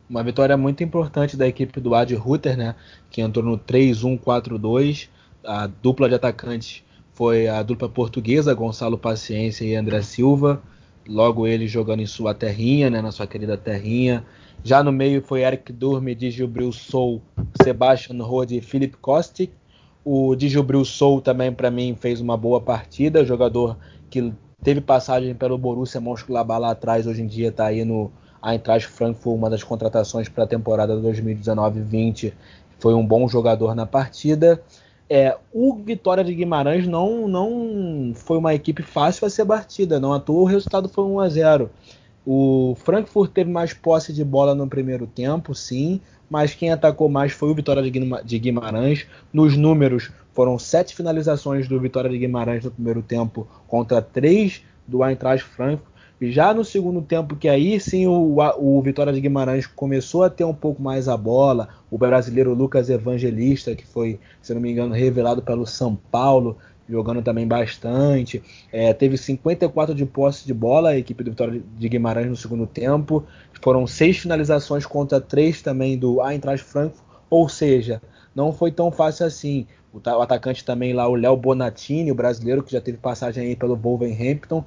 [0.09, 2.75] Uma vitória muito importante da equipe do Ad Rutter, né,
[3.09, 5.07] que entrou no 3-1-4-2.
[5.45, 6.83] A dupla de atacantes
[7.13, 10.61] foi a dupla portuguesa, Gonçalo Paciência e André Silva.
[11.07, 14.25] Logo ele jogando em sua terrinha, né, na sua querida terrinha.
[14.63, 17.21] Já no meio foi Eric Durme, Digilbril Sou,
[17.61, 19.51] Sebastian Rode e Philip Kostic.
[20.03, 23.77] O Digilbril Sou também para mim fez uma boa partida, jogador
[24.09, 24.33] que
[24.63, 28.11] teve passagem pelo Borussia Mönchengladbach lá atrás, hoje em dia está aí no
[28.43, 32.33] Eintracht Frankfurt, uma das contratações para a temporada 2019-20.
[32.79, 34.61] Foi um bom jogador na partida.
[35.15, 40.11] É, o Vitória de Guimarães não, não foi uma equipe fácil a ser batida, não
[40.11, 41.69] à toa o resultado foi 1 a 0.
[42.25, 47.31] O Frankfurt teve mais posse de bola no primeiro tempo, sim, mas quem atacou mais
[47.31, 49.05] foi o Vitória de Guimarães.
[49.31, 55.05] Nos números, foram sete finalizações do Vitória de Guimarães no primeiro tempo contra três do
[55.05, 55.92] Eintracht Frankfurt.
[56.21, 60.43] Já no segundo tempo, que aí sim o, o, Vitória de Guimarães começou a ter
[60.43, 64.93] um pouco mais a bola, o brasileiro Lucas Evangelista, que foi, se não me engano,
[64.93, 66.57] revelado pelo São Paulo,
[66.87, 68.41] jogando também bastante.
[68.71, 72.67] É, teve 54 de posse de bola a equipe do Vitória de Guimarães no segundo
[72.67, 73.25] tempo.
[73.61, 77.03] Foram seis finalizações contra três também do Eintracht Frankfurt.
[77.29, 78.01] Ou seja,
[78.35, 79.65] não foi tão fácil assim.
[79.93, 83.75] O, atacante também lá, o Léo Bonatini, o brasileiro que já teve passagem aí pelo
[83.75, 84.63] Wolverhampton,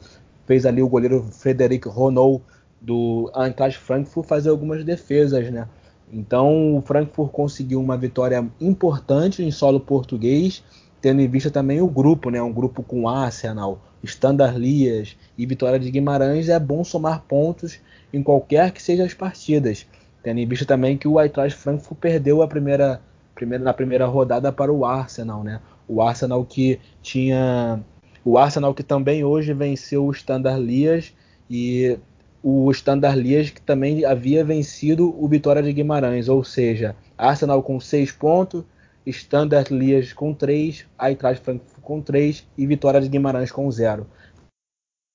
[0.46, 2.42] fez ali o goleiro Frederic Renault
[2.80, 5.68] do Eintracht Frankfurt fazer algumas defesas, né?
[6.12, 10.62] Então o Frankfurt conseguiu uma vitória importante em solo português
[11.06, 12.42] tendo em vista também o grupo, né?
[12.42, 17.78] Um grupo com Arsenal, Standard Lias e Vitória de Guimarães, é bom somar pontos
[18.12, 19.86] em qualquer que sejam as partidas.
[20.22, 23.00] Tendo em vista também que o Eintracht Frankfurt perdeu a primeira,
[23.36, 25.60] primeira, na primeira rodada para o Arsenal, né?
[25.86, 27.80] O Arsenal que tinha
[28.26, 31.14] o Arsenal que também hoje venceu o Standard Lias
[31.48, 31.96] e
[32.42, 37.78] o Standard Lias que também havia vencido o Vitória de Guimarães, ou seja, Arsenal com
[37.78, 38.64] seis pontos,
[39.06, 44.04] Standard Liège com 3, Eintracht Frankfurt com 3 e Vitória de Guimarães com 0.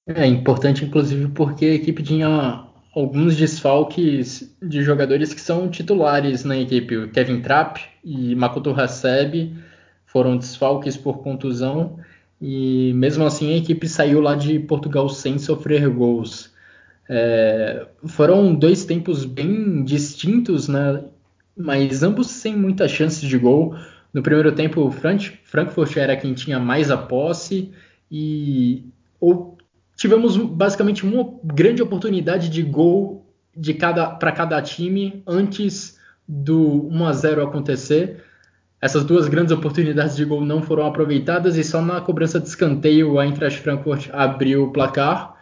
[0.07, 6.57] É importante, inclusive, porque a equipe tinha alguns desfalques de jogadores que são titulares na
[6.57, 6.95] equipe.
[6.95, 9.53] O Kevin Trapp e Makoto Hasebe
[10.05, 11.99] foram desfalques por contusão
[12.41, 16.51] e mesmo assim a equipe saiu lá de Portugal sem sofrer gols.
[17.07, 21.03] É, foram dois tempos bem distintos né,
[21.55, 23.75] mas ambos sem muitas chances de gol.
[24.13, 27.71] No primeiro tempo, o Frankfurt era quem tinha mais a posse
[28.09, 28.85] e
[29.19, 29.57] ou,
[29.95, 33.25] tivemos basicamente uma grande oportunidade de gol
[33.55, 38.23] de cada para cada time antes do 1 a 0 acontecer.
[38.81, 43.19] Essas duas grandes oportunidades de gol não foram aproveitadas e só na cobrança de escanteio
[43.19, 45.35] a Eintracht Frankfurt abriu o placar.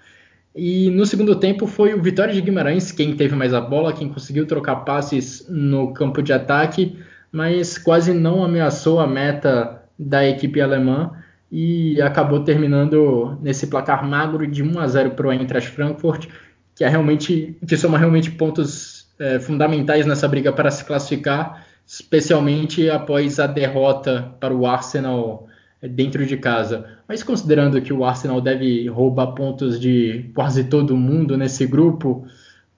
[0.54, 4.10] E no segundo tempo foi o Vitória de Guimarães quem teve mais a bola, quem
[4.10, 7.00] conseguiu trocar passes no campo de ataque,
[7.32, 11.12] mas quase não ameaçou a meta da equipe alemã
[11.50, 16.28] e acabou terminando nesse placar magro de 1 a 0 para o Eintracht Frankfurt,
[16.76, 22.88] que é realmente que soma realmente pontos é, fundamentais nessa briga para se classificar, especialmente
[22.88, 25.48] após a derrota para o Arsenal
[25.82, 26.86] é, dentro de casa.
[27.08, 32.28] Mas considerando que o Arsenal deve roubar pontos de quase todo mundo nesse grupo,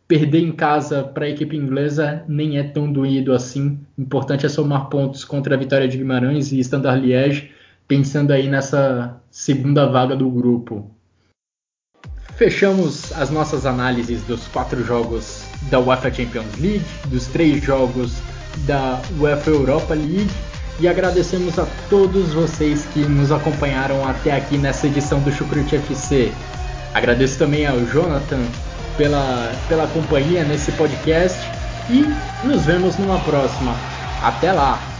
[0.07, 3.77] perder em casa para a equipe inglesa nem é tão doído assim.
[3.97, 7.51] Importante é somar pontos contra a Vitória de Guimarães e Standard Liège,
[7.89, 10.89] pensando aí nessa segunda vaga do grupo.
[12.37, 18.21] Fechamos as nossas análises dos quatro jogos da UEFA Champions League, dos três jogos
[18.59, 20.29] da UEFA Europa League
[20.79, 26.31] e agradecemos a todos vocês que nos acompanharam até aqui nessa edição do Chucrute FC.
[26.93, 28.43] Agradeço também ao Jonathan
[28.97, 31.39] pela, pela companhia nesse podcast
[31.89, 32.05] e
[32.45, 33.75] nos vemos numa próxima.
[34.23, 34.90] Até lá!